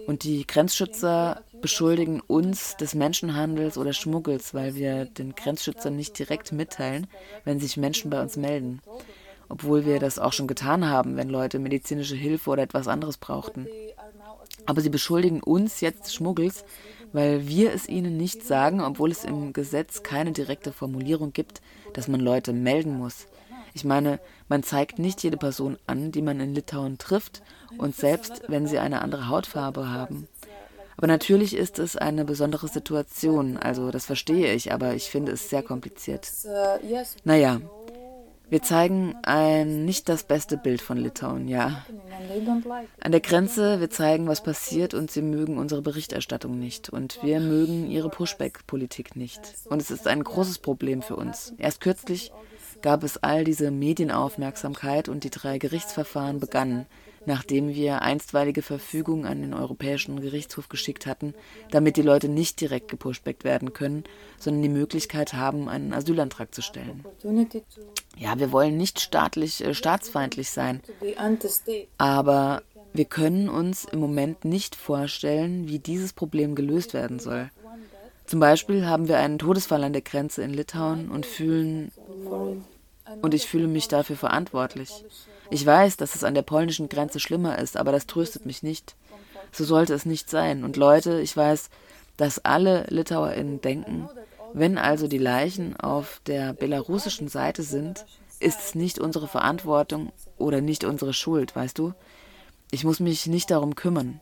Und 0.07 0.23
die 0.23 0.45
Grenzschützer 0.45 1.41
beschuldigen 1.61 2.19
uns 2.19 2.75
des 2.75 2.93
Menschenhandels 2.93 3.77
oder 3.77 3.93
Schmuggels, 3.93 4.53
weil 4.53 4.75
wir 4.75 5.05
den 5.05 5.35
Grenzschützern 5.35 5.95
nicht 5.95 6.19
direkt 6.19 6.51
mitteilen, 6.51 7.07
wenn 7.45 7.59
sich 7.59 7.77
Menschen 7.77 8.09
bei 8.09 8.21
uns 8.21 8.35
melden. 8.35 8.81
Obwohl 9.47 9.85
wir 9.85 9.99
das 9.99 10.19
auch 10.19 10.33
schon 10.33 10.47
getan 10.47 10.89
haben, 10.89 11.15
wenn 11.15 11.29
Leute 11.29 11.59
medizinische 11.59 12.15
Hilfe 12.15 12.49
oder 12.49 12.63
etwas 12.63 12.89
anderes 12.89 13.17
brauchten. 13.17 13.67
Aber 14.65 14.81
sie 14.81 14.89
beschuldigen 14.89 15.41
uns 15.41 15.79
jetzt 15.79 16.05
des 16.05 16.13
Schmuggels, 16.15 16.65
weil 17.13 17.47
wir 17.47 17.73
es 17.73 17.87
ihnen 17.87 18.17
nicht 18.17 18.45
sagen, 18.45 18.81
obwohl 18.81 19.11
es 19.11 19.23
im 19.23 19.53
Gesetz 19.53 20.03
keine 20.03 20.31
direkte 20.31 20.71
Formulierung 20.71 21.33
gibt, 21.33 21.61
dass 21.93 22.07
man 22.07 22.19
Leute 22.19 22.53
melden 22.53 22.97
muss. 22.97 23.27
Ich 23.73 23.83
meine, 23.83 24.19
man 24.49 24.63
zeigt 24.63 24.97
nicht 24.97 25.23
jede 25.23 25.37
Person 25.37 25.77
an, 25.85 26.11
die 26.11 26.21
man 26.21 26.39
in 26.39 26.55
Litauen 26.55 26.97
trifft, 26.97 27.41
und 27.77 27.95
selbst 27.95 28.43
wenn 28.47 28.65
sie 28.65 28.79
eine 28.79 29.01
andere 29.01 29.27
Hautfarbe 29.29 29.89
haben. 29.89 30.27
Aber 30.97 31.05
natürlich 31.05 31.55
ist 31.55 31.77
es 31.77 31.95
eine 31.95 32.25
besondere 32.25 32.67
Situation, 32.67 33.57
also 33.57 33.91
das 33.91 34.05
verstehe 34.05 34.53
ich, 34.53 34.73
aber 34.73 34.95
ich 34.95 35.11
finde 35.11 35.33
es 35.33 35.49
sehr 35.49 35.61
kompliziert. 35.61 36.27
Naja, 37.23 37.61
wir 38.49 38.61
zeigen 38.61 39.15
ein 39.23 39.85
nicht 39.85 40.07
das 40.09 40.23
beste 40.23 40.57
Bild 40.57 40.81
von 40.81 40.97
Litauen, 40.97 41.47
ja. 41.47 41.85
An 43.01 43.11
der 43.11 43.21
Grenze, 43.21 43.79
wir 43.79 43.89
zeigen, 43.89 44.27
was 44.27 44.41
passiert 44.41 44.93
und 44.93 45.11
sie 45.11 45.21
mögen 45.21 45.57
unsere 45.57 45.81
Berichterstattung 45.81 46.57
nicht 46.57 46.89
und 46.89 47.19
wir 47.23 47.39
mögen 47.39 47.89
ihre 47.89 48.09
Pushback-Politik 48.09 49.15
nicht. 49.15 49.41
Und 49.65 49.81
es 49.81 49.91
ist 49.91 50.07
ein 50.07 50.23
großes 50.23 50.59
Problem 50.59 51.01
für 51.01 51.15
uns. 51.15 51.53
Erst 51.57 51.81
kürzlich 51.81 52.31
gab 52.81 53.03
es 53.03 53.21
all 53.21 53.43
diese 53.43 53.71
Medienaufmerksamkeit 53.71 55.09
und 55.09 55.23
die 55.23 55.29
drei 55.29 55.57
Gerichtsverfahren 55.57 56.39
begannen, 56.39 56.85
nachdem 57.27 57.75
wir 57.75 58.01
einstweilige 58.01 58.61
Verfügungen 58.61 59.25
an 59.25 59.41
den 59.41 59.53
Europäischen 59.53 60.21
Gerichtshof 60.21 60.69
geschickt 60.69 61.05
hatten, 61.05 61.35
damit 61.71 61.97
die 61.97 62.01
Leute 62.01 62.29
nicht 62.29 62.59
direkt 62.61 62.87
gepushbackt 62.87 63.43
werden 63.43 63.73
können, 63.73 64.05
sondern 64.39 64.63
die 64.63 64.69
Möglichkeit 64.69 65.33
haben, 65.33 65.67
einen 65.67 65.93
Asylantrag 65.93 66.55
zu 66.55 66.61
stellen. 66.61 67.03
Ja, 68.17 68.39
wir 68.39 68.51
wollen 68.51 68.77
nicht 68.77 68.99
staatlich, 69.01 69.63
äh, 69.63 69.73
staatsfeindlich 69.73 70.49
sein, 70.49 70.81
aber 71.97 72.63
wir 72.93 73.05
können 73.05 73.49
uns 73.49 73.85
im 73.85 73.99
Moment 73.99 74.45
nicht 74.45 74.75
vorstellen, 74.75 75.67
wie 75.67 75.79
dieses 75.79 76.13
Problem 76.13 76.55
gelöst 76.55 76.93
werden 76.93 77.19
soll. 77.19 77.51
Zum 78.25 78.39
Beispiel 78.39 78.85
haben 78.85 79.07
wir 79.07 79.17
einen 79.17 79.37
Todesfall 79.37 79.83
an 79.83 79.93
der 79.93 80.01
Grenze 80.01 80.43
in 80.43 80.53
Litauen 80.53 81.09
und 81.09 81.25
fühlen 81.25 81.91
und 83.21 83.33
ich 83.33 83.47
fühle 83.47 83.67
mich 83.67 83.87
dafür 83.87 84.15
verantwortlich. 84.15 85.03
Ich 85.49 85.65
weiß, 85.65 85.97
dass 85.97 86.15
es 86.15 86.23
an 86.23 86.33
der 86.33 86.41
polnischen 86.41 86.89
Grenze 86.89 87.19
schlimmer 87.19 87.57
ist, 87.59 87.77
aber 87.77 87.91
das 87.91 88.07
tröstet 88.07 88.45
mich 88.45 88.63
nicht. 88.63 88.95
So 89.51 89.63
sollte 89.63 89.93
es 89.93 90.05
nicht 90.05 90.29
sein. 90.29 90.63
Und 90.63 90.77
Leute, 90.77 91.21
ich 91.21 91.35
weiß, 91.35 91.69
dass 92.17 92.43
alle 92.43 92.85
LitauerInnen 92.89 93.61
denken, 93.61 94.09
wenn 94.53 94.77
also 94.77 95.07
die 95.07 95.17
Leichen 95.17 95.77
auf 95.77 96.21
der 96.25 96.53
belarussischen 96.53 97.27
Seite 97.27 97.63
sind, 97.63 98.05
ist 98.39 98.59
es 98.59 98.75
nicht 98.75 98.99
unsere 98.99 99.27
Verantwortung 99.27 100.11
oder 100.37 100.61
nicht 100.61 100.83
unsere 100.83 101.13
Schuld, 101.13 101.55
weißt 101.55 101.77
du? 101.77 101.93
Ich 102.71 102.83
muss 102.83 102.99
mich 102.99 103.27
nicht 103.27 103.49
darum 103.51 103.75
kümmern. 103.75 104.19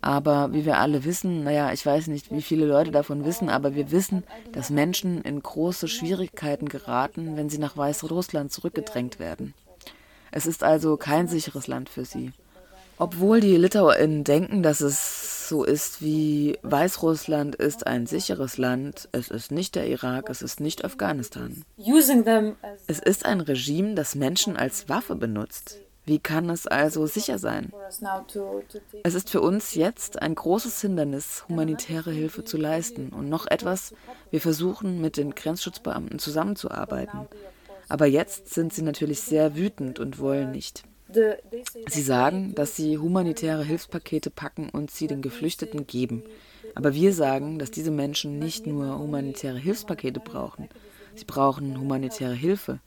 Aber 0.00 0.52
wie 0.52 0.64
wir 0.64 0.78
alle 0.78 1.04
wissen, 1.04 1.44
naja, 1.44 1.72
ich 1.72 1.86
weiß 1.86 2.08
nicht, 2.08 2.32
wie 2.32 2.42
viele 2.42 2.66
Leute 2.66 2.90
davon 2.90 3.24
wissen, 3.24 3.48
aber 3.48 3.76
wir 3.76 3.92
wissen, 3.92 4.24
dass 4.50 4.68
Menschen 4.68 5.22
in 5.22 5.40
große 5.40 5.86
Schwierigkeiten 5.86 6.68
geraten, 6.68 7.36
wenn 7.36 7.48
sie 7.48 7.58
nach 7.58 7.76
Weißrussland 7.76 8.50
zurückgedrängt 8.52 9.20
werden. 9.20 9.54
Es 10.32 10.46
ist 10.46 10.64
also 10.64 10.96
kein 10.96 11.28
sicheres 11.28 11.68
Land 11.68 11.88
für 11.88 12.04
sie. 12.04 12.32
Obwohl 12.98 13.40
die 13.40 13.56
LitauerInnen 13.56 14.24
denken, 14.24 14.62
dass 14.62 14.80
es 14.80 15.48
so 15.48 15.64
ist 15.64 16.00
wie 16.00 16.58
Weißrussland 16.62 17.54
ist 17.56 17.86
ein 17.86 18.06
sicheres 18.06 18.58
Land, 18.58 19.08
es 19.12 19.28
ist 19.28 19.52
nicht 19.52 19.74
der 19.74 19.86
Irak, 19.86 20.30
es 20.30 20.40
ist 20.40 20.60
nicht 20.60 20.84
Afghanistan. 20.84 21.64
Es 22.86 22.98
ist 22.98 23.26
ein 23.26 23.40
Regime, 23.40 23.94
das 23.94 24.14
Menschen 24.14 24.56
als 24.56 24.88
Waffe 24.88 25.14
benutzt. 25.14 25.78
Wie 26.04 26.18
kann 26.18 26.50
es 26.50 26.66
also 26.66 27.06
sicher 27.06 27.38
sein? 27.38 27.70
Es 29.04 29.14
ist 29.14 29.30
für 29.30 29.40
uns 29.40 29.74
jetzt 29.74 30.20
ein 30.20 30.34
großes 30.34 30.80
Hindernis, 30.80 31.44
humanitäre 31.48 32.10
Hilfe 32.10 32.44
zu 32.44 32.56
leisten. 32.56 33.10
Und 33.10 33.28
noch 33.28 33.46
etwas, 33.46 33.94
wir 34.30 34.40
versuchen 34.40 35.00
mit 35.00 35.16
den 35.16 35.34
Grenzschutzbeamten 35.34 36.18
zusammenzuarbeiten. 36.18 37.28
Aber 37.92 38.06
jetzt 38.06 38.48
sind 38.48 38.72
sie 38.72 38.80
natürlich 38.80 39.20
sehr 39.20 39.54
wütend 39.54 39.98
und 39.98 40.18
wollen 40.18 40.50
nicht. 40.50 40.84
Sie 41.90 42.00
sagen, 42.00 42.54
dass 42.54 42.74
sie 42.74 42.96
humanitäre 42.96 43.62
Hilfspakete 43.62 44.30
packen 44.30 44.70
und 44.70 44.90
sie 44.90 45.08
den 45.08 45.20
Geflüchteten 45.20 45.86
geben. 45.86 46.22
Aber 46.74 46.94
wir 46.94 47.12
sagen, 47.12 47.58
dass 47.58 47.70
diese 47.70 47.90
Menschen 47.90 48.38
nicht 48.38 48.66
nur 48.66 48.98
humanitäre 48.98 49.58
Hilfspakete 49.58 50.20
brauchen. 50.20 50.70
Sie 51.14 51.26
brauchen 51.26 51.78
humanitäre 51.78 52.32
Hilfe. 52.32 52.78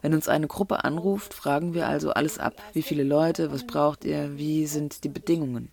Wenn 0.00 0.14
uns 0.14 0.28
eine 0.28 0.46
Gruppe 0.46 0.84
anruft, 0.84 1.34
fragen 1.34 1.74
wir 1.74 1.86
also 1.86 2.12
alles 2.12 2.38
ab. 2.38 2.54
Wie 2.72 2.80
viele 2.80 3.04
Leute, 3.04 3.52
was 3.52 3.66
braucht 3.66 4.06
ihr, 4.06 4.38
wie 4.38 4.64
sind 4.66 5.04
die 5.04 5.10
Bedingungen? 5.10 5.68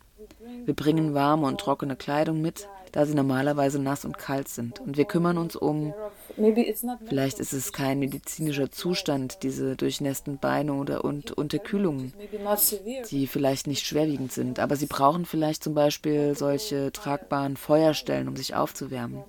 Wir 0.65 0.73
bringen 0.73 1.13
warme 1.13 1.47
und 1.47 1.59
trockene 1.59 1.95
Kleidung 1.95 2.41
mit, 2.41 2.67
da 2.91 3.05
sie 3.05 3.15
normalerweise 3.15 3.79
nass 3.79 4.05
und 4.05 4.17
kalt 4.17 4.47
sind. 4.47 4.79
Und 4.79 4.97
wir 4.97 5.05
kümmern 5.05 5.37
uns 5.37 5.55
um, 5.55 5.93
vielleicht 7.05 7.39
ist 7.39 7.53
es 7.53 7.73
kein 7.73 7.99
medizinischer 7.99 8.71
Zustand, 8.71 9.43
diese 9.43 9.75
durchnässten 9.75 10.37
Beine 10.37 10.73
oder 10.73 11.03
und 11.05 11.31
Unterkühlungen, 11.31 12.13
die 13.09 13.27
vielleicht 13.27 13.67
nicht 13.67 13.85
schwerwiegend 13.85 14.31
sind, 14.31 14.59
aber 14.59 14.75
sie 14.75 14.87
brauchen 14.87 15.25
vielleicht 15.25 15.63
zum 15.63 15.73
Beispiel 15.73 16.35
solche 16.35 16.91
tragbaren 16.91 17.57
Feuerstellen, 17.57 18.27
um 18.27 18.35
sich 18.35 18.55
aufzuwärmen. 18.55 19.23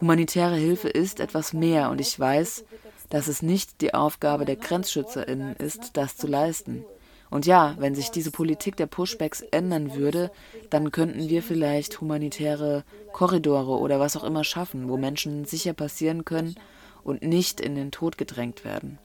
Humanitäre 0.00 0.56
Hilfe 0.56 0.88
ist 0.88 1.20
etwas 1.20 1.52
mehr 1.52 1.90
und 1.90 2.00
ich 2.00 2.18
weiß, 2.18 2.64
dass 3.08 3.28
es 3.28 3.42
nicht 3.42 3.82
die 3.82 3.94
Aufgabe 3.94 4.44
der 4.44 4.56
GrenzschützerInnen 4.56 5.54
ist, 5.56 5.96
das 5.96 6.16
zu 6.16 6.26
leisten. 6.26 6.84
Und 7.32 7.46
ja, 7.46 7.74
wenn 7.78 7.94
sich 7.94 8.10
diese 8.10 8.30
Politik 8.30 8.76
der 8.76 8.84
Pushbacks 8.84 9.40
ändern 9.40 9.94
würde, 9.94 10.30
dann 10.68 10.92
könnten 10.92 11.30
wir 11.30 11.42
vielleicht 11.42 11.98
humanitäre 11.98 12.84
Korridore 13.12 13.78
oder 13.78 13.98
was 13.98 14.18
auch 14.18 14.24
immer 14.24 14.44
schaffen, 14.44 14.90
wo 14.90 14.98
Menschen 14.98 15.46
sicher 15.46 15.72
passieren 15.72 16.26
können 16.26 16.56
und 17.02 17.22
nicht 17.22 17.58
in 17.58 17.74
den 17.74 17.90
Tod 17.90 18.18
gedrängt 18.18 18.66
werden. 18.66 18.98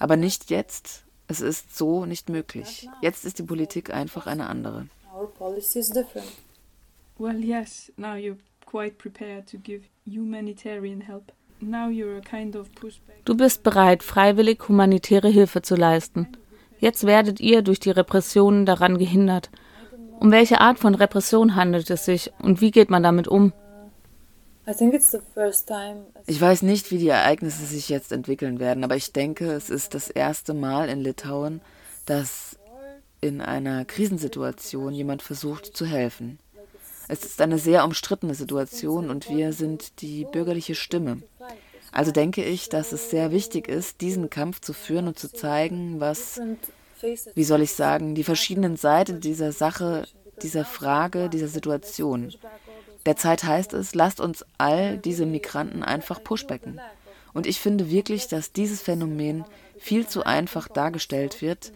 Aber 0.00 0.16
nicht 0.16 0.50
jetzt. 0.50 1.04
Es 1.28 1.40
ist 1.40 1.78
so 1.78 2.06
nicht 2.06 2.28
möglich. 2.28 2.88
Jetzt 3.02 3.24
ist 3.24 3.38
die 3.38 3.44
Politik 3.44 3.94
einfach 3.94 4.26
eine 4.26 4.48
andere. 4.48 4.88
Well, 7.18 7.44
yes, 7.44 7.92
now 7.96 8.14
you're 8.14 8.38
quite 8.66 8.96
prepared 8.96 9.48
to 9.48 9.58
give 9.58 9.84
humanitarian 10.04 11.02
help. 11.02 11.30
Du 13.24 13.36
bist 13.36 13.62
bereit, 13.62 14.02
freiwillig 14.02 14.66
humanitäre 14.66 15.28
Hilfe 15.28 15.62
zu 15.62 15.76
leisten. 15.76 16.26
Jetzt 16.80 17.06
werdet 17.06 17.40
ihr 17.40 17.62
durch 17.62 17.78
die 17.78 17.90
Repressionen 17.90 18.64
daran 18.64 18.98
gehindert. 18.98 19.50
Um 20.18 20.32
welche 20.32 20.60
Art 20.60 20.78
von 20.78 20.94
Repression 20.94 21.54
handelt 21.54 21.88
es 21.90 22.04
sich 22.04 22.32
und 22.42 22.60
wie 22.60 22.70
geht 22.70 22.90
man 22.90 23.02
damit 23.02 23.28
um? 23.28 23.52
Ich 26.26 26.40
weiß 26.40 26.62
nicht, 26.62 26.90
wie 26.90 26.98
die 26.98 27.08
Ereignisse 27.08 27.64
sich 27.64 27.88
jetzt 27.88 28.12
entwickeln 28.12 28.60
werden, 28.60 28.84
aber 28.84 28.96
ich 28.96 29.12
denke, 29.12 29.50
es 29.52 29.70
ist 29.70 29.94
das 29.94 30.08
erste 30.10 30.54
Mal 30.54 30.88
in 30.88 31.00
Litauen, 31.00 31.60
dass 32.06 32.58
in 33.20 33.40
einer 33.40 33.84
Krisensituation 33.84 34.94
jemand 34.94 35.22
versucht 35.22 35.76
zu 35.76 35.84
helfen. 35.86 36.38
Es 37.08 37.24
ist 37.24 37.40
eine 37.40 37.58
sehr 37.58 37.84
umstrittene 37.84 38.34
Situation 38.34 39.10
und 39.10 39.28
wir 39.28 39.52
sind 39.52 40.00
die 40.00 40.24
bürgerliche 40.30 40.74
Stimme. 40.74 41.22
Also 41.92 42.12
denke 42.12 42.44
ich, 42.44 42.68
dass 42.68 42.92
es 42.92 43.10
sehr 43.10 43.32
wichtig 43.32 43.68
ist, 43.68 44.00
diesen 44.00 44.30
Kampf 44.30 44.60
zu 44.60 44.72
führen 44.72 45.08
und 45.08 45.18
zu 45.18 45.32
zeigen, 45.32 46.00
was, 46.00 46.40
wie 47.34 47.44
soll 47.44 47.62
ich 47.62 47.72
sagen, 47.72 48.14
die 48.14 48.24
verschiedenen 48.24 48.76
Seiten 48.76 49.20
dieser 49.20 49.52
Sache, 49.52 50.06
dieser 50.42 50.64
Frage, 50.64 51.28
dieser 51.28 51.48
Situation. 51.48 52.32
Derzeit 53.06 53.44
heißt 53.44 53.72
es, 53.72 53.94
lasst 53.94 54.20
uns 54.20 54.44
all 54.58 54.98
diese 54.98 55.26
Migranten 55.26 55.82
einfach 55.82 56.22
pushbacken. 56.22 56.80
Und 57.32 57.46
ich 57.46 57.60
finde 57.60 57.90
wirklich, 57.90 58.28
dass 58.28 58.52
dieses 58.52 58.82
Phänomen 58.82 59.44
viel 59.78 60.06
zu 60.06 60.24
einfach 60.24 60.68
dargestellt 60.68 61.42
wird, 61.42 61.72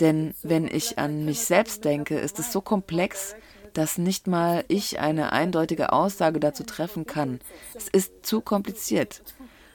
denn 0.00 0.34
wenn 0.42 0.66
ich 0.66 0.98
an 0.98 1.24
mich 1.24 1.40
selbst 1.40 1.84
denke, 1.84 2.18
ist 2.18 2.38
es 2.38 2.52
so 2.52 2.60
komplex, 2.60 3.34
dass 3.72 3.98
nicht 3.98 4.26
mal 4.26 4.64
ich 4.68 5.00
eine 5.00 5.32
eindeutige 5.32 5.92
Aussage 5.92 6.40
dazu 6.40 6.64
treffen 6.64 7.06
kann. 7.06 7.40
Es 7.74 7.88
ist 7.88 8.26
zu 8.26 8.40
kompliziert. 8.40 9.22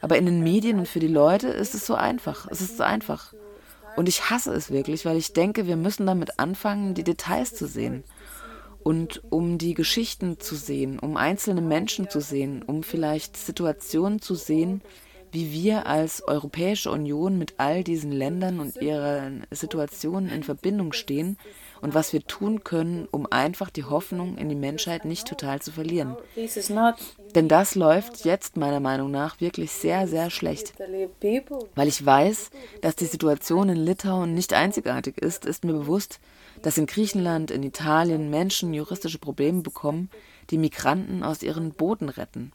Aber 0.02 0.18
in 0.18 0.26
den 0.26 0.44
Medien 0.44 0.80
und 0.80 0.88
für 0.88 1.00
die 1.00 1.08
Leute 1.08 1.48
ist 1.48 1.76
es 1.76 1.86
so 1.86 1.96
einfach. 1.96 2.48
Es 2.50 2.62
ist 2.62 2.78
so 2.78 2.84
einfach. 2.84 3.34
Und 3.96 4.10
ich 4.10 4.30
hasse 4.30 4.54
es 4.54 4.72
wirklich, 4.72 5.06
weil 5.06 5.18
ich 5.18 5.34
denke, 5.34 5.68
wir 5.68 5.76
müssen 5.76 6.06
damit 6.06 6.40
anfangen, 6.40 6.94
die 6.94 7.04
Details 7.04 7.54
zu 7.54 7.68
sehen. 7.68 8.04
Und 8.84 9.22
um 9.30 9.58
die 9.58 9.76
Geschichten 9.76 10.40
zu 10.40 10.56
sehen, 10.56 10.98
um 10.98 11.18
einzelne 11.18 11.62
Menschen 11.62 12.10
zu 12.10 12.20
sehen, 12.20 12.64
um 12.64 12.82
vielleicht 12.82 13.38
Situationen 13.38 14.22
zu 14.22 14.34
sehen, 14.34 14.82
wie 15.32 15.52
wir 15.52 15.86
als 15.86 16.28
Europäische 16.28 16.92
Union 16.92 17.38
mit 17.38 17.54
all 17.58 17.84
diesen 17.84 18.12
Ländern 18.12 18.60
und 18.60 18.76
ihren 18.78 19.46
Situationen 19.52 20.30
in 20.30 20.44
Verbindung 20.44 20.94
stehen 20.94 21.38
und 21.82 21.94
was 21.94 22.14
wir 22.14 22.26
tun 22.26 22.64
können, 22.64 23.08
um 23.12 23.28
einfach 23.30 23.70
die 23.70 23.84
Hoffnung 23.84 24.38
in 24.38 24.50
die 24.50 24.56
Menschheit 24.56 25.06
nicht 25.06 25.28
total 25.28 25.62
zu 25.62 25.72
verlieren. 25.72 26.16
Denn 27.36 27.48
das 27.48 27.76
läuft 27.76 28.24
jetzt 28.26 28.58
meiner 28.58 28.80
Meinung 28.80 29.12
nach 29.12 29.42
wirklich 29.42 29.72
sehr, 29.72 30.08
sehr 30.08 30.30
schlecht. 30.30 30.74
Weil 31.76 31.88
ich 31.88 32.06
weiß, 32.06 32.52
dass 32.82 32.96
die 32.96 33.06
Situation 33.06 33.70
in 33.70 33.78
Litauen 33.78 34.34
nicht 34.34 34.54
einzigartig 34.54 35.18
ist, 35.18 35.46
ist 35.46 35.64
mir 35.64 35.74
bewusst, 35.74 36.20
dass 36.62 36.78
in 36.78 36.86
Griechenland, 36.86 37.52
in 37.52 37.64
Italien 37.64 38.30
Menschen 38.30 38.74
juristische 38.74 39.18
Probleme 39.18 39.62
bekommen, 39.62 40.10
die 40.50 40.58
Migranten 40.58 41.24
aus 41.24 41.42
ihren 41.42 41.72
Booten 41.72 42.10
retten. 42.10 42.52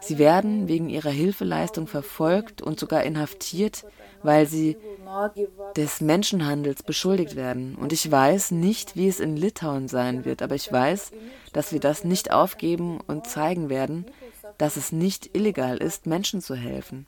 Sie 0.00 0.18
werden 0.18 0.66
wegen 0.68 0.88
ihrer 0.88 1.10
Hilfeleistung 1.10 1.86
verfolgt 1.86 2.62
und 2.62 2.80
sogar 2.80 3.04
inhaftiert, 3.04 3.84
weil 4.22 4.46
sie 4.46 4.76
des 5.76 6.00
Menschenhandels 6.00 6.82
beschuldigt 6.82 7.36
werden. 7.36 7.74
Und 7.74 7.92
ich 7.92 8.10
weiß 8.10 8.52
nicht, 8.52 8.96
wie 8.96 9.08
es 9.08 9.20
in 9.20 9.36
Litauen 9.36 9.88
sein 9.88 10.24
wird, 10.24 10.42
aber 10.42 10.54
ich 10.54 10.70
weiß, 10.70 11.12
dass 11.52 11.72
wir 11.72 11.80
das 11.80 12.04
nicht 12.04 12.30
aufgeben 12.30 13.00
und 13.06 13.26
zeigen 13.26 13.68
werden, 13.68 14.06
dass 14.58 14.76
es 14.76 14.92
nicht 14.92 15.34
illegal 15.34 15.78
ist, 15.78 16.06
Menschen 16.06 16.40
zu 16.40 16.54
helfen. 16.54 17.06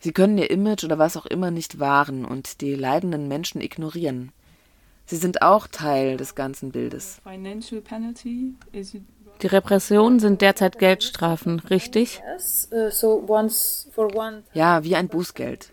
Sie 0.00 0.12
können 0.12 0.38
ihr 0.38 0.50
Image 0.50 0.84
oder 0.84 0.98
was 0.98 1.16
auch 1.16 1.26
immer 1.26 1.50
nicht 1.50 1.78
wahren 1.78 2.24
und 2.24 2.62
die 2.62 2.74
leidenden 2.74 3.28
Menschen 3.28 3.60
ignorieren. 3.60 4.32
Sie 5.04 5.16
sind 5.16 5.42
auch 5.42 5.66
Teil 5.66 6.16
des 6.16 6.34
ganzen 6.34 6.70
Bildes. 6.72 7.20
Die 9.42 9.46
Repressionen 9.46 10.20
sind 10.20 10.42
derzeit 10.42 10.78
Geldstrafen, 10.78 11.60
richtig? 11.60 12.22
Ja, 14.52 14.84
wie 14.84 14.96
ein 14.96 15.08
Bußgeld. 15.08 15.72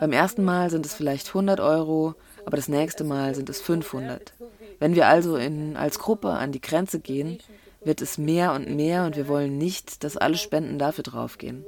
Beim 0.00 0.12
ersten 0.12 0.42
Mal 0.42 0.70
sind 0.70 0.84
es 0.84 0.94
vielleicht 0.94 1.28
100 1.28 1.60
Euro, 1.60 2.14
aber 2.44 2.56
das 2.56 2.68
nächste 2.68 3.04
Mal 3.04 3.34
sind 3.34 3.48
es 3.48 3.60
500. 3.60 4.32
Wenn 4.80 4.96
wir 4.96 5.06
also 5.06 5.36
in, 5.36 5.76
als 5.76 6.00
Gruppe 6.00 6.30
an 6.30 6.50
die 6.50 6.60
Grenze 6.60 6.98
gehen, 6.98 7.38
wird 7.84 8.02
es 8.02 8.18
mehr 8.18 8.52
und 8.52 8.74
mehr 8.74 9.04
und 9.04 9.16
wir 9.16 9.28
wollen 9.28 9.58
nicht, 9.58 10.02
dass 10.02 10.16
alle 10.16 10.36
Spenden 10.36 10.78
dafür 10.78 11.04
draufgehen. 11.04 11.64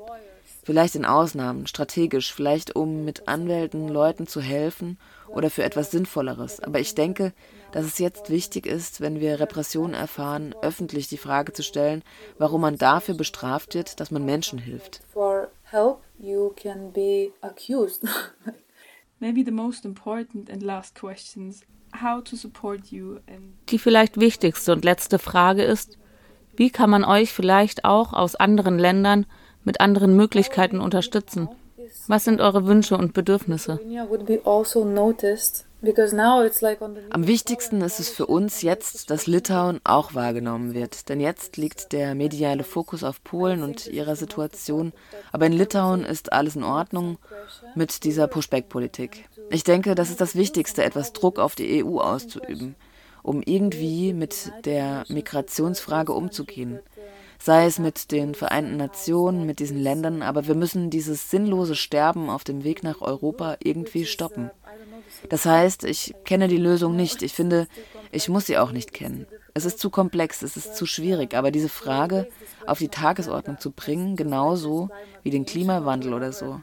Vielleicht 0.65 0.97
in 0.97 1.05
Ausnahmen, 1.05 1.69
strategisch, 1.69 2.35
vielleicht 2.35 2.75
um 2.75 3.05
mit 3.05 3.29
Anwälten 3.29 3.89
Leuten 3.89 4.27
zu 4.27 4.41
helfen 4.41 4.99
oder 5.29 5.49
für 5.49 5.63
etwas 5.63 5.93
Sinnvolleres. 5.93 6.59
Aber 6.61 6.81
ich 6.81 6.97
denke, 6.97 7.33
dass 7.73 7.87
es 7.87 7.99
jetzt 7.99 8.31
wichtig 8.31 8.67
ist, 8.67 9.01
wenn 9.01 9.21
wir 9.21 9.41
Repression 9.41 9.95
erfahren, 9.95 10.55
öffentlich 10.63 11.09
die 11.09 11.19
Frage 11.19 11.53
zu 11.53 11.63
stellen, 11.63 12.03
warum 12.39 12.61
man 12.61 12.79
dafür 12.79 13.15
bestraft 13.15 13.75
wird, 13.75 14.01
dass 14.01 14.11
man 14.11 14.25
Menschen 14.25 14.59
hilft. 14.59 15.01
For 15.13 15.49
help 15.65 15.99
you 16.19 16.53
can 16.57 16.93
be 16.93 17.33
accused. 17.41 18.05
Maybe 19.21 19.43
the 19.45 19.51
most 19.51 19.85
important 19.85 20.51
and 20.51 20.63
last 20.63 20.95
questions. 20.95 21.63
How 22.03 22.23
to 22.23 22.37
support 22.37 22.89
you 22.89 23.19
Die 23.71 23.79
vielleicht 23.79 24.21
wichtigste 24.21 24.73
und 24.73 24.85
letzte 24.85 25.19
Frage 25.19 25.63
ist, 25.63 25.97
wie 26.57 26.71
kann 26.71 26.91
man 26.91 27.05
euch 27.05 27.33
vielleicht 27.33 27.85
auch 27.85 28.13
aus 28.13 28.35
anderen 28.35 28.79
Ländern 28.79 29.27
mit 29.65 29.81
anderen 29.81 30.17
Möglichkeiten 30.17 30.81
unterstützen? 30.81 31.49
Was 32.09 32.25
sind 32.25 32.41
eure 32.41 32.67
Wünsche 32.67 32.97
und 32.97 33.13
Bedürfnisse? 33.13 33.81
Am 37.11 37.27
wichtigsten 37.27 37.83
ist 37.83 38.01
es 38.01 38.09
für 38.09 38.27
uns 38.27 38.63
jetzt, 38.63 39.11
dass 39.11 39.27
Litauen 39.27 39.81
auch 39.85 40.15
wahrgenommen 40.15 40.73
wird. 40.75 41.09
Denn 41.09 41.21
jetzt 41.21 41.57
liegt 41.59 41.93
der 41.93 42.15
mediale 42.15 42.65
Fokus 42.65 43.05
auf 43.05 43.23
Polen 43.23 43.63
und 43.63 43.87
ihrer 43.87 44.17
Situation. 44.17 44.93
Aber 45.33 45.47
in 45.47 45.53
Litauen 45.53 46.05
ist 46.05 46.33
alles 46.33 46.57
in 46.57 46.65
Ordnung 46.65 47.19
mit 47.75 48.05
dieser 48.05 48.27
Pushback-Politik. 48.27 49.29
Ich 49.51 49.65
denke, 49.65 49.95
das 49.95 50.11
ist 50.11 50.21
das 50.21 50.35
Wichtigste, 50.35 50.83
etwas 50.83 51.13
Druck 51.13 51.39
auf 51.39 51.55
die 51.55 51.85
EU 51.85 51.99
auszuüben, 51.99 52.75
um 53.23 53.43
irgendwie 53.45 54.15
mit 54.15 54.51
der 54.65 55.05
Migrationsfrage 55.09 56.13
umzugehen 56.13 56.81
sei 57.39 57.67
es 57.67 57.79
mit 57.79 58.11
den 58.13 58.35
Vereinten 58.35 58.77
Nationen, 58.77 59.47
mit 59.47 59.59
diesen 59.59 59.79
Ländern, 59.79 60.23
aber 60.23 60.47
wir 60.47 60.55
müssen 60.55 60.91
dieses 60.91 61.31
sinnlose 61.31 61.75
Sterben 61.75 62.31
auf 62.31 62.45
dem 62.45 62.65
Weg 62.65 62.83
nach 62.83 63.01
Europa 63.01 63.57
irgendwie 63.63 64.05
stoppen. 64.05 64.51
Das 65.29 65.45
heißt, 65.47 65.85
ich 65.85 66.15
kenne 66.25 66.49
die 66.49 66.57
Lösung 66.57 66.97
nicht. 66.97 67.23
Ich 67.23 67.33
finde, 67.33 67.69
ich 68.13 68.29
muss 68.29 68.47
sie 68.47 68.59
auch 68.59 68.73
nicht 68.73 68.93
kennen. 68.93 69.27
Es 69.55 69.65
ist 69.65 69.79
zu 69.79 69.91
komplex, 69.91 70.43
es 70.43 70.57
ist 70.57 70.77
zu 70.77 70.87
schwierig, 70.87 71.35
aber 71.35 71.51
diese 71.51 71.69
Frage 71.69 72.29
auf 72.67 72.79
die 72.79 72.89
Tagesordnung 72.89 73.59
zu 73.59 73.71
bringen, 73.71 74.17
genauso 74.17 74.91
wie 75.23 75.31
den 75.31 75.47
Klimawandel 75.47 76.13
oder 76.13 76.33
so. 76.33 76.61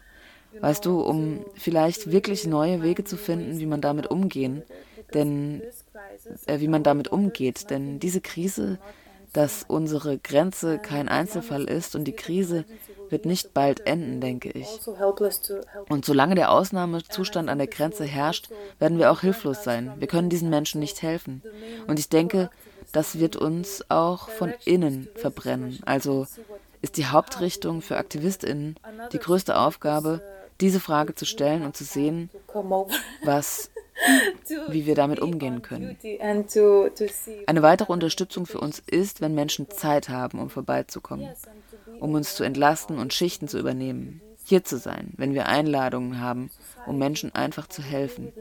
Weißt 0.60 0.86
du, 0.86 1.02
um 1.02 1.44
vielleicht 1.56 2.12
wirklich 2.12 2.46
neue 2.46 2.84
Wege 2.84 3.04
zu 3.04 3.18
finden, 3.18 3.60
wie 3.60 3.66
man 3.66 3.82
damit 3.82 4.12
umgehen, 4.12 4.62
denn 5.14 5.64
äh, 6.46 6.60
wie 6.60 6.68
man 6.68 6.84
damit 6.84 7.12
umgeht, 7.12 7.70
denn 7.70 8.00
diese 8.00 8.22
Krise 8.22 8.80
dass 9.34 9.66
unsere 9.68 10.18
Grenze 10.18 10.78
kein 10.78 11.10
Einzelfall 11.10 11.66
ist 11.66 11.96
und 11.96 12.06
die 12.06 12.14
Krise 12.14 12.66
wird 13.10 13.26
nicht 13.26 13.54
bald 13.54 13.86
enden, 13.86 14.22
denke 14.22 14.50
ich. 14.50 14.68
Und 15.90 16.06
solange 16.06 16.36
der 16.36 16.52
Ausnahmezustand 16.52 17.50
an 17.50 17.58
der 17.58 17.68
Grenze 17.68 18.06
herrscht, 18.06 18.50
werden 18.80 18.98
wir 18.98 19.12
auch 19.12 19.22
hilflos 19.22 19.64
sein. 19.64 19.92
Wir 19.98 20.08
können 20.08 20.30
diesen 20.30 20.50
Menschen 20.50 20.80
nicht 20.80 21.02
helfen. 21.02 21.42
Und 21.88 22.00
ich 22.00 22.10
denke, 22.10 22.50
das 22.92 23.20
wird 23.20 23.36
uns 23.36 23.84
auch 23.90 24.30
von 24.30 24.54
innen 24.66 25.10
verbrennen. 25.16 25.80
Also 25.86 26.28
ist 26.82 26.98
die 26.98 27.08
Hauptrichtung 27.08 27.82
für 27.82 27.98
Aktivistinnen 27.98 28.78
die 29.12 29.20
größte 29.20 29.58
Aufgabe, 29.58 30.22
diese 30.62 30.80
Frage 30.80 31.16
zu 31.16 31.26
stellen 31.26 31.64
und 31.64 31.76
zu 31.76 31.84
sehen, 31.84 32.30
was 33.24 33.72
wie 34.70 34.86
wir 34.86 34.96
damit 34.96 35.20
umgehen 35.20 35.62
können. 35.62 35.98
Eine 37.48 37.62
weitere 37.62 37.92
Unterstützung 37.92 38.46
für 38.46 38.60
uns 38.60 38.82
ist, 38.86 39.22
wenn 39.22 39.36
Menschen 39.36 39.70
Zeit 39.70 40.10
haben, 40.10 40.40
um 40.40 40.50
vorbeizukommen, 40.50 41.30
um 42.00 42.14
uns 42.14 42.36
zu 42.36 42.44
entlasten 42.44 42.98
und 42.98 43.14
Schichten 43.14 43.48
zu 43.48 43.60
übernehmen, 43.60 44.22
hier 44.46 44.64
zu 44.64 44.78
sein, 44.78 45.14
wenn 45.18 45.34
wir 45.34 45.48
Einladungen 45.48 46.20
haben, 46.20 46.50
um 46.86 46.98
Menschen 46.98 47.34
einfach 47.34 47.68
zu 47.68 47.82
helfen. 47.82 48.34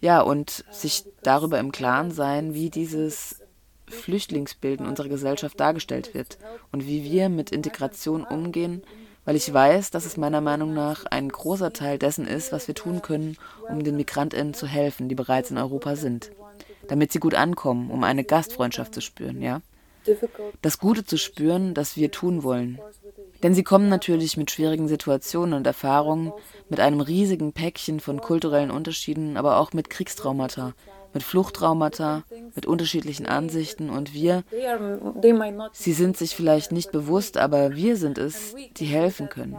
Ja, 0.00 0.20
und 0.20 0.64
sich 0.70 1.04
darüber 1.22 1.58
im 1.58 1.72
Klaren 1.72 2.10
sein, 2.10 2.54
wie 2.54 2.70
dieses 2.70 3.40
Flüchtlingsbild 3.86 4.80
in 4.80 4.86
unserer 4.86 5.08
Gesellschaft 5.08 5.60
dargestellt 5.60 6.14
wird 6.14 6.38
und 6.72 6.86
wie 6.86 7.04
wir 7.04 7.28
mit 7.28 7.52
Integration 7.52 8.24
umgehen 8.24 8.82
weil 9.24 9.36
ich 9.36 9.52
weiß, 9.52 9.90
dass 9.90 10.04
es 10.04 10.16
meiner 10.16 10.40
Meinung 10.40 10.74
nach 10.74 11.04
ein 11.06 11.28
großer 11.28 11.72
Teil 11.72 11.98
dessen 11.98 12.26
ist, 12.26 12.52
was 12.52 12.68
wir 12.68 12.74
tun 12.74 13.02
können, 13.02 13.36
um 13.68 13.84
den 13.84 13.96
Migrantinnen 13.96 14.54
zu 14.54 14.66
helfen, 14.66 15.08
die 15.08 15.14
bereits 15.14 15.50
in 15.50 15.58
Europa 15.58 15.96
sind, 15.96 16.32
damit 16.88 17.12
sie 17.12 17.20
gut 17.20 17.34
ankommen, 17.34 17.90
um 17.90 18.04
eine 18.04 18.24
Gastfreundschaft 18.24 18.94
zu 18.94 19.00
spüren, 19.00 19.40
ja? 19.40 19.60
Das 20.62 20.78
Gute 20.78 21.04
zu 21.04 21.16
spüren, 21.16 21.74
das 21.74 21.96
wir 21.96 22.10
tun 22.10 22.42
wollen. 22.42 22.80
Denn 23.42 23.54
sie 23.54 23.62
kommen 23.62 23.88
natürlich 23.88 24.36
mit 24.36 24.50
schwierigen 24.50 24.88
Situationen 24.88 25.54
und 25.54 25.66
Erfahrungen, 25.66 26.32
mit 26.68 26.80
einem 26.80 27.00
riesigen 27.00 27.52
Päckchen 27.52 28.00
von 28.00 28.20
kulturellen 28.20 28.70
Unterschieden, 28.70 29.36
aber 29.36 29.58
auch 29.58 29.72
mit 29.72 29.90
Kriegstraumata, 29.90 30.74
mit 31.12 31.22
Fluchttraumata, 31.22 32.24
mit 32.54 32.66
unterschiedlichen 32.66 33.26
Ansichten 33.26 33.90
und 33.90 34.12
wir, 34.12 34.44
sie 35.72 35.92
sind 35.92 36.16
sich 36.16 36.34
vielleicht 36.34 36.72
nicht 36.72 36.92
bewusst, 36.92 37.36
aber 37.36 37.74
wir 37.74 37.96
sind 37.96 38.18
es, 38.18 38.54
die 38.76 38.86
helfen 38.86 39.28
können. 39.28 39.56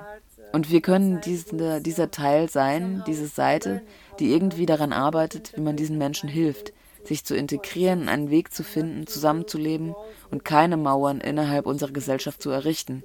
Und 0.51 0.69
wir 0.69 0.81
können 0.81 1.19
diese, 1.21 1.81
dieser 1.81 2.11
Teil 2.11 2.47
sein, 2.49 3.03
diese 3.07 3.27
Seite, 3.27 3.81
die 4.19 4.31
irgendwie 4.31 4.67
daran 4.67 4.93
arbeitet, 4.93 5.53
wie 5.55 5.61
man 5.61 5.75
diesen 5.75 5.97
Menschen 5.97 6.29
hilft, 6.29 6.73
sich 7.03 7.25
zu 7.25 7.35
integrieren, 7.35 8.07
einen 8.07 8.29
Weg 8.29 8.53
zu 8.53 8.63
finden, 8.63 9.07
zusammenzuleben 9.07 9.95
und 10.29 10.45
keine 10.45 10.77
Mauern 10.77 11.21
innerhalb 11.21 11.65
unserer 11.65 11.91
Gesellschaft 11.91 12.41
zu 12.41 12.51
errichten. 12.51 13.03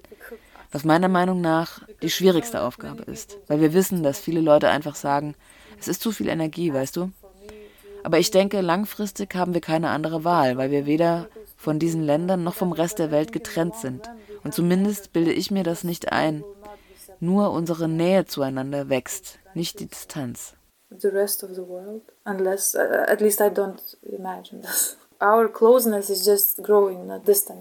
Was 0.70 0.84
meiner 0.84 1.08
Meinung 1.08 1.40
nach 1.40 1.80
die 2.02 2.10
schwierigste 2.10 2.60
Aufgabe 2.60 3.02
ist, 3.04 3.38
weil 3.48 3.60
wir 3.60 3.72
wissen, 3.72 4.02
dass 4.02 4.18
viele 4.18 4.42
Leute 4.42 4.68
einfach 4.68 4.94
sagen, 4.94 5.34
es 5.80 5.88
ist 5.88 6.02
zu 6.02 6.12
viel 6.12 6.28
Energie, 6.28 6.72
weißt 6.72 6.96
du? 6.96 7.10
Aber 8.08 8.18
ich 8.18 8.30
denke, 8.30 8.62
langfristig 8.62 9.34
haben 9.34 9.52
wir 9.52 9.60
keine 9.60 9.90
andere 9.90 10.24
Wahl, 10.24 10.56
weil 10.56 10.70
wir 10.70 10.86
weder 10.86 11.28
von 11.58 11.78
diesen 11.78 12.02
Ländern 12.02 12.42
noch 12.42 12.54
vom 12.54 12.72
Rest 12.72 12.98
der 12.98 13.10
Welt 13.10 13.32
getrennt 13.32 13.74
sind. 13.76 14.08
Und 14.42 14.54
zumindest 14.54 15.12
bilde 15.12 15.30
ich 15.30 15.50
mir 15.50 15.62
das 15.62 15.84
nicht 15.84 16.10
ein. 16.10 16.42
Nur 17.20 17.52
unsere 17.52 17.86
Nähe 17.86 18.24
zueinander 18.24 18.88
wächst, 18.88 19.40
nicht 19.52 19.78
die 19.78 19.88
Distanz. 19.88 20.54
The 20.88 21.08
rest 21.08 21.44
of 21.44 21.50
the 21.50 21.68
world, 21.68 22.00
unless, 22.24 22.74
uh, 22.74 22.78
at 22.78 23.20
least 23.20 23.42
I 23.42 23.50
don't 23.50 23.98
imagine 24.00 24.62
this. 24.62 24.96
Our 25.20 25.46
closeness 25.46 26.08
is 26.08 26.24
just 26.24 26.62
growing, 26.62 27.06
not 27.08 27.28
distant. 27.28 27.56